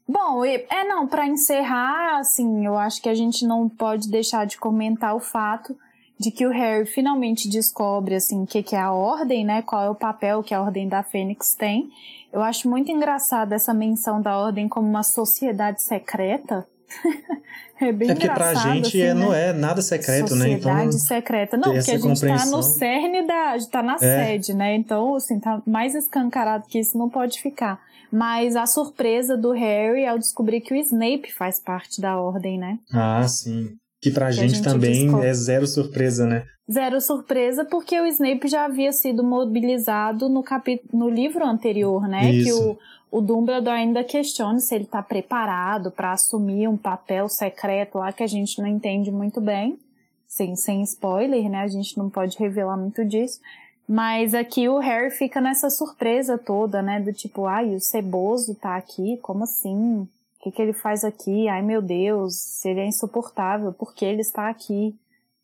Bom, 0.07 0.43
e- 0.43 0.65
é 0.71 0.83
não, 0.87 1.07
para 1.07 1.27
encerrar, 1.27 2.17
assim, 2.17 2.65
eu 2.65 2.75
acho 2.75 2.99
que 2.99 3.09
a 3.09 3.13
gente 3.15 3.45
não 3.45 3.69
pode 3.69 4.09
deixar 4.09 4.45
de 4.47 4.57
comentar 4.57 5.15
o 5.15 5.19
fato 5.19 5.77
de 6.19 6.31
que 6.31 6.45
o 6.47 6.51
Harry 6.51 6.85
finalmente 6.85 7.47
descobre, 7.49 8.15
assim, 8.15 8.41
o 8.43 8.47
que, 8.47 8.63
que 8.63 8.75
é 8.75 8.79
a 8.79 8.91
Ordem, 8.91 9.45
né? 9.45 9.61
Qual 9.61 9.83
é 9.83 9.89
o 9.89 9.95
papel 9.95 10.41
que 10.41 10.53
a 10.53 10.61
Ordem 10.61 10.87
da 10.87 11.03
Fênix 11.03 11.53
tem. 11.53 11.89
Eu 12.33 12.41
acho 12.41 12.67
muito 12.67 12.91
engraçado 12.91 13.53
essa 13.53 13.73
menção 13.73 14.19
da 14.21 14.35
Ordem 14.37 14.67
como 14.67 14.89
uma 14.89 15.03
sociedade 15.03 15.83
secreta. 15.83 16.67
é 17.79 17.91
bem 17.91 18.09
É 18.09 18.13
porque 18.13 18.27
pra 18.27 18.51
engraçado, 18.51 18.73
gente 18.73 18.87
assim, 18.87 19.01
é, 19.01 19.13
né? 19.13 19.25
não 19.25 19.33
é 19.33 19.53
nada 19.53 19.81
secreto, 19.81 20.35
né? 20.35 20.49
Então, 20.49 20.71
Sociedade 20.71 20.99
secreta. 20.99 21.57
Não, 21.57 21.73
porque 21.73 21.91
a 21.91 21.97
gente 21.97 22.21
tá 22.21 22.45
no 22.47 22.63
cerne 22.63 23.27
da. 23.27 23.55
tá 23.71 23.83
na 23.83 23.95
É. 23.95 23.97
sede, 24.25 24.53
né? 24.53 24.75
Então, 24.75 25.15
assim, 25.15 25.39
tá 25.39 25.61
mais 25.65 25.93
escancarado 25.95 26.65
que 26.67 26.79
isso 26.79 26.97
não 26.97 27.09
pode 27.09 27.39
ficar. 27.41 27.79
Mas 28.11 28.55
a 28.55 28.65
surpresa 28.65 29.35
do 29.37 29.51
Harry 29.51 30.05
ao 30.05 30.19
descobrir 30.19 30.61
que 30.61 30.73
o 30.73 30.77
Snape 30.77 31.31
faz 31.33 31.59
parte 31.59 31.99
da 32.01 32.19
ordem, 32.19 32.59
né? 32.59 32.77
Ah, 32.91 33.27
sim. 33.27 33.71
Que 34.01 34.11
pra 34.11 34.27
a 34.27 34.31
gente, 34.31 34.55
gente 34.55 34.63
também 34.63 35.03
descobre. 35.05 35.27
é 35.27 35.33
zero 35.33 35.65
surpresa, 35.65 36.25
né? 36.25 36.43
Zero 36.71 37.01
surpresa, 37.01 37.65
porque 37.65 37.99
o 37.99 38.05
Snape 38.05 38.47
já 38.47 38.65
havia 38.65 38.91
sido 38.93 39.23
mobilizado 39.23 40.29
no, 40.29 40.41
capi... 40.41 40.81
no 40.93 41.09
livro 41.09 41.45
anterior, 41.45 42.07
né? 42.07 42.31
Que 42.31 42.49
Isso. 42.49 42.77
o, 43.11 43.19
o 43.19 43.21
Dumbledore 43.21 43.75
ainda 43.75 44.03
questiona 44.03 44.59
se 44.59 44.73
ele 44.73 44.85
tá 44.85 45.03
preparado 45.03 45.91
para 45.91 46.13
assumir 46.13 46.69
um 46.69 46.77
papel 46.77 47.27
secreto 47.27 47.97
lá 47.97 48.13
que 48.13 48.23
a 48.23 48.27
gente 48.27 48.61
não 48.61 48.67
entende 48.67 49.11
muito 49.11 49.41
bem. 49.41 49.77
Sem, 50.25 50.55
sem 50.55 50.81
spoiler, 50.83 51.49
né? 51.49 51.59
A 51.59 51.67
gente 51.67 51.97
não 51.97 52.09
pode 52.09 52.37
revelar 52.37 52.77
muito 52.77 53.03
disso. 53.03 53.39
Mas 53.87 54.33
aqui 54.33 54.69
o 54.69 54.79
Harry 54.79 55.11
fica 55.11 55.41
nessa 55.41 55.69
surpresa 55.69 56.37
toda, 56.37 56.81
né? 56.81 57.01
Do 57.01 57.11
tipo, 57.11 57.45
ai, 57.45 57.75
o 57.75 57.79
Ceboso 57.79 58.55
tá 58.55 58.77
aqui? 58.77 59.17
Como 59.21 59.43
assim? 59.43 60.01
O 60.01 60.07
que, 60.41 60.51
que 60.51 60.61
ele 60.61 60.73
faz 60.73 61.03
aqui? 61.03 61.47
Ai, 61.49 61.61
meu 61.61 61.81
Deus, 61.81 62.63
ele 62.65 62.79
é 62.79 62.87
insuportável. 62.87 63.73
Por 63.73 63.93
que 63.93 64.05
ele 64.05 64.21
está 64.21 64.49
aqui? 64.49 64.95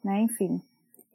Né? 0.03 0.21
Enfim. 0.21 0.61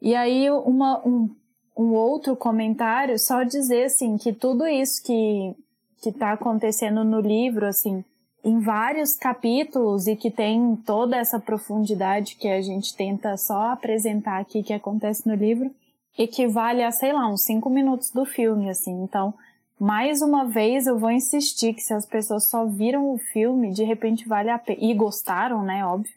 E 0.05 0.13
aí, 0.13 0.51
uma, 0.51 1.01
um, 1.03 1.27
um 1.75 1.93
outro 1.95 2.35
comentário, 2.35 3.17
só 3.17 3.41
dizer, 3.41 3.85
assim, 3.85 4.17
que 4.17 4.31
tudo 4.31 4.67
isso 4.67 5.03
que, 5.03 5.55
que 5.99 6.11
tá 6.11 6.33
acontecendo 6.33 7.03
no 7.03 7.19
livro, 7.19 7.65
assim, 7.65 8.05
em 8.43 8.59
vários 8.59 9.15
capítulos 9.15 10.05
e 10.05 10.15
que 10.15 10.29
tem 10.29 10.75
toda 10.85 11.17
essa 11.17 11.39
profundidade 11.39 12.35
que 12.35 12.47
a 12.47 12.61
gente 12.61 12.95
tenta 12.95 13.35
só 13.35 13.71
apresentar 13.71 14.39
aqui 14.39 14.61
que 14.61 14.73
acontece 14.73 15.27
no 15.27 15.33
livro, 15.33 15.71
equivale 16.15 16.83
a, 16.83 16.91
sei 16.91 17.11
lá, 17.11 17.27
uns 17.27 17.43
cinco 17.43 17.67
minutos 17.67 18.11
do 18.11 18.25
filme, 18.25 18.69
assim. 18.69 19.01
Então, 19.01 19.33
mais 19.79 20.21
uma 20.21 20.45
vez 20.45 20.85
eu 20.85 20.99
vou 20.99 21.09
insistir 21.09 21.73
que 21.73 21.81
se 21.81 21.95
as 21.95 22.05
pessoas 22.05 22.47
só 22.47 22.63
viram 22.63 23.11
o 23.11 23.17
filme, 23.17 23.73
de 23.73 23.83
repente 23.83 24.27
vale 24.27 24.51
a 24.51 24.59
pena, 24.59 24.77
e 24.79 24.93
gostaram, 24.93 25.63
né, 25.63 25.83
óbvio, 25.83 26.13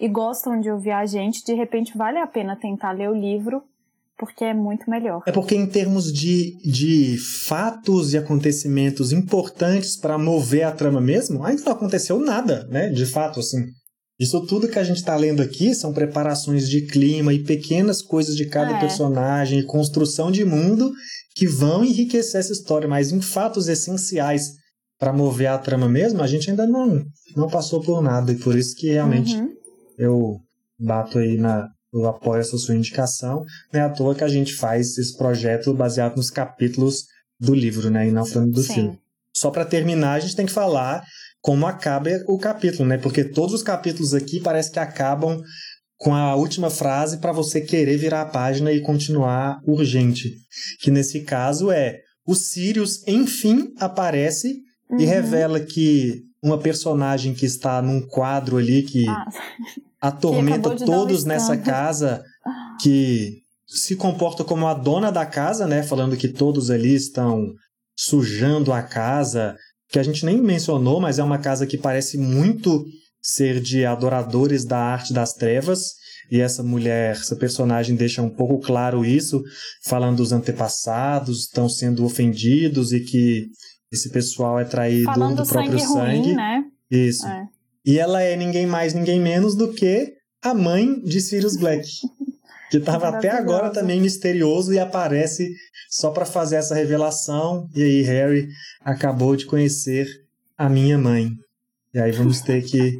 e 0.00 0.08
gostam 0.08 0.58
de 0.58 0.70
ouvir 0.70 0.92
a 0.92 1.04
gente, 1.04 1.44
de 1.44 1.52
repente 1.52 1.96
vale 1.96 2.18
a 2.18 2.26
pena 2.26 2.56
tentar 2.56 2.92
ler 2.92 3.10
o 3.10 3.14
livro, 3.14 3.62
porque 4.18 4.44
é 4.44 4.54
muito 4.54 4.88
melhor. 4.88 5.22
É 5.26 5.32
porque 5.32 5.54
em 5.54 5.66
termos 5.66 6.10
de, 6.12 6.56
de 6.64 7.18
fatos 7.46 8.12
e 8.14 8.18
acontecimentos 8.18 9.12
importantes 9.12 9.96
para 9.96 10.16
mover 10.18 10.62
a 10.64 10.72
trama 10.72 11.00
mesmo, 11.00 11.44
ainda 11.44 11.62
não 11.64 11.72
aconteceu 11.72 12.18
nada, 12.18 12.66
né? 12.70 12.88
De 12.88 13.04
fato, 13.06 13.40
assim. 13.40 13.64
Isso 14.18 14.38
tudo 14.46 14.68
que 14.68 14.78
a 14.78 14.84
gente 14.84 14.98
está 14.98 15.16
lendo 15.16 15.40
aqui 15.40 15.74
são 15.74 15.92
preparações 15.94 16.68
de 16.68 16.82
clima 16.82 17.32
e 17.32 17.42
pequenas 17.42 18.02
coisas 18.02 18.36
de 18.36 18.46
cada 18.46 18.76
É. 18.76 18.80
personagem 18.80 19.58
e 19.60 19.64
construção 19.66 20.30
de 20.30 20.44
mundo 20.44 20.90
que 21.34 21.46
vão 21.46 21.82
enriquecer 21.84 22.40
essa 22.40 22.52
história, 22.52 22.86
mas 22.88 23.12
em 23.12 23.20
fatos 23.22 23.68
essenciais 23.68 24.50
para 24.98 25.12
mover 25.14 25.46
a 25.46 25.56
trama 25.56 25.88
mesmo, 25.88 26.22
a 26.22 26.26
gente 26.26 26.50
ainda 26.50 26.66
não, 26.66 27.02
não 27.34 27.48
passou 27.48 27.80
por 27.80 28.02
nada 28.02 28.32
e 28.32 28.36
por 28.36 28.54
isso 28.54 28.74
que 28.76 28.90
realmente 28.90 29.34
Uhum. 29.34 29.48
Eu 30.00 30.40
bato 30.78 31.18
aí 31.18 31.36
na, 31.36 31.68
eu 31.92 32.06
apoio 32.08 32.40
essa 32.40 32.56
sua 32.56 32.74
indicação. 32.74 33.44
Não 33.72 33.80
é 33.80 33.84
à 33.84 33.90
toa 33.90 34.14
que 34.14 34.24
a 34.24 34.28
gente 34.28 34.54
faz 34.54 34.96
esse 34.98 35.16
projeto 35.16 35.74
baseado 35.74 36.16
nos 36.16 36.30
capítulos 36.30 37.04
do 37.38 37.54
livro, 37.54 37.90
né? 37.90 38.08
E 38.08 38.10
não 38.10 38.24
falando 38.24 38.52
do 38.52 38.62
Sim. 38.62 38.74
filme. 38.74 38.98
Só 39.36 39.50
para 39.50 39.64
terminar, 39.64 40.14
a 40.14 40.20
gente 40.20 40.34
tem 40.36 40.46
que 40.46 40.52
falar 40.52 41.04
como 41.40 41.66
acaba 41.66 42.10
o 42.28 42.38
capítulo, 42.38 42.88
né? 42.88 42.98
Porque 42.98 43.24
todos 43.24 43.54
os 43.54 43.62
capítulos 43.62 44.12
aqui 44.14 44.40
parece 44.40 44.70
que 44.70 44.78
acabam 44.78 45.40
com 45.96 46.14
a 46.14 46.34
última 46.34 46.70
frase 46.70 47.18
para 47.18 47.32
você 47.32 47.60
querer 47.60 47.96
virar 47.96 48.22
a 48.22 48.26
página 48.26 48.72
e 48.72 48.80
continuar 48.82 49.60
urgente. 49.66 50.30
Que 50.80 50.90
nesse 50.90 51.20
caso 51.24 51.70
é: 51.70 51.98
o 52.26 52.34
Sirius 52.34 53.06
enfim 53.06 53.72
aparece 53.78 54.48
e 54.98 55.04
Uhum. 55.04 55.08
revela 55.08 55.60
que 55.60 56.22
uma 56.42 56.58
personagem 56.58 57.32
que 57.32 57.46
está 57.46 57.80
num 57.80 58.00
quadro 58.06 58.56
ali 58.56 58.82
que 58.82 59.06
Ah, 59.08 59.24
atormenta 60.00 60.74
todos 60.76 61.24
nessa 61.24 61.56
casa, 61.56 62.22
que 62.80 63.42
se 63.66 63.94
comporta 63.96 64.42
como 64.42 64.66
a 64.66 64.74
dona 64.74 65.12
da 65.12 65.26
casa, 65.26 65.66
né? 65.66 65.82
Falando 65.82 66.16
que 66.16 66.28
todos 66.28 66.70
ali 66.70 66.94
estão 66.94 67.52
sujando 67.96 68.72
a 68.72 68.82
casa, 68.82 69.56
que 69.88 69.98
a 69.98 70.02
gente 70.02 70.24
nem 70.24 70.40
mencionou, 70.40 71.00
mas 71.00 71.18
é 71.18 71.22
uma 71.22 71.38
casa 71.38 71.66
que 71.66 71.76
parece 71.76 72.16
muito 72.16 72.84
ser 73.22 73.60
de 73.60 73.84
adoradores 73.84 74.64
da 74.64 74.78
arte 74.78 75.12
das 75.12 75.34
trevas. 75.34 76.00
E 76.30 76.40
essa 76.40 76.62
mulher, 76.62 77.16
essa 77.16 77.36
personagem 77.36 77.96
deixa 77.96 78.22
um 78.22 78.30
pouco 78.30 78.60
claro 78.60 79.04
isso, 79.04 79.42
falando 79.84 80.18
dos 80.18 80.32
antepassados, 80.32 81.40
estão 81.40 81.68
sendo 81.68 82.04
ofendidos 82.04 82.92
e 82.92 83.00
que 83.00 83.48
esse 83.92 84.10
pessoal 84.10 84.58
é 84.58 84.64
traído 84.64 85.06
falando 85.06 85.36
do 85.36 85.42
do 85.42 85.48
próprio 85.48 85.78
sangue 85.78 85.92
sangue. 85.92 86.26
ruim, 86.28 86.34
né? 86.34 86.64
Isso. 86.88 87.26
É. 87.26 87.46
E 87.84 87.98
ela 87.98 88.22
é 88.22 88.36
ninguém 88.36 88.66
mais, 88.66 88.94
ninguém 88.94 89.20
menos 89.20 89.54
do 89.54 89.72
que 89.72 90.14
a 90.42 90.54
mãe 90.54 91.00
de 91.00 91.20
Sirius 91.20 91.56
Black. 91.56 91.88
Que 92.70 92.76
estava 92.76 93.08
até 93.08 93.30
agora 93.30 93.70
também 93.70 94.00
misterioso 94.00 94.72
e 94.72 94.78
aparece 94.78 95.52
só 95.88 96.10
para 96.10 96.24
fazer 96.24 96.56
essa 96.56 96.74
revelação. 96.74 97.68
E 97.74 97.82
aí, 97.82 98.02
Harry 98.02 98.48
acabou 98.84 99.34
de 99.34 99.44
conhecer 99.44 100.06
a 100.56 100.68
minha 100.68 100.96
mãe. 100.96 101.30
E 101.92 101.98
aí 101.98 102.12
vamos 102.12 102.40
ter 102.40 102.62
que 102.62 102.96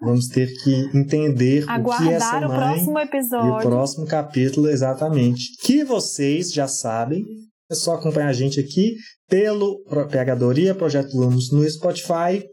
vamos 0.00 0.28
ter 0.28 0.52
que 0.62 0.90
entender 0.94 1.64
o 1.64 1.66
que 1.66 2.08
é 2.08 2.12
essa 2.14 2.36
Aguardar 2.36 2.44
o 2.44 2.48
mãe 2.48 2.58
próximo 2.58 2.90
e 2.90 2.94
o 2.94 3.04
episódio. 3.04 3.68
próximo 3.68 4.06
capítulo 4.06 4.68
exatamente. 4.68 5.56
Que 5.62 5.84
vocês 5.84 6.50
já 6.50 6.66
sabem. 6.66 7.24
É 7.70 7.74
só 7.74 7.94
acompanhar 7.94 8.28
a 8.28 8.32
gente 8.32 8.58
aqui 8.58 8.96
pelo 9.28 9.84
Pegadoria 10.10 10.74
Projeto 10.74 11.14
Lumos 11.16 11.52
no 11.52 11.68
Spotify 11.68 12.44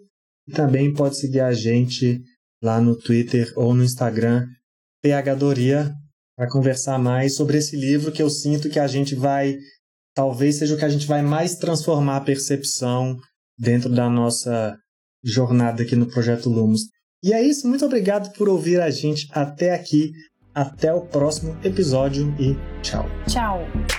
também 0.50 0.94
pode 0.94 1.18
seguir 1.18 1.42
a 1.42 1.54
gente 1.54 2.22
lá 2.62 2.82
no 2.82 2.96
Twitter 2.96 3.52
ou 3.56 3.74
no 3.74 3.84
Instagram, 3.84 4.46
PHDoria, 5.02 5.94
para 6.36 6.50
conversar 6.50 6.98
mais 6.98 7.36
sobre 7.36 7.58
esse 7.58 7.76
livro 7.76 8.12
que 8.12 8.22
eu 8.22 8.30
sinto 8.30 8.70
que 8.70 8.80
a 8.80 8.88
gente 8.88 9.16
vai, 9.16 9.58
talvez 10.14 10.58
seja 10.58 10.76
o 10.76 10.78
que 10.78 10.86
a 10.86 10.90
gente 10.90 11.06
vai 11.06 11.22
mais 11.22 11.56
transformar 11.56 12.18
a 12.18 12.22
percepção 12.22 13.18
dentro 13.58 13.90
da 13.90 14.10
nossa 14.10 14.78
jornada 15.24 15.84
aqui 15.84 15.96
no 15.96 16.08
Projeto 16.08 16.50
Lumos. 16.50 16.84
E 17.24 17.34
é 17.34 17.44
isso, 17.44 17.68
muito 17.68 17.86
obrigado 17.86 18.32
por 18.38 18.48
ouvir 18.48 18.80
a 18.80 18.90
gente 18.90 19.28
até 19.32 19.74
aqui. 19.74 20.12
Até 20.56 20.92
o 20.94 21.02
próximo 21.02 21.58
episódio 21.64 22.34
e 22.40 22.56
tchau. 22.82 23.06
Tchau. 23.28 23.99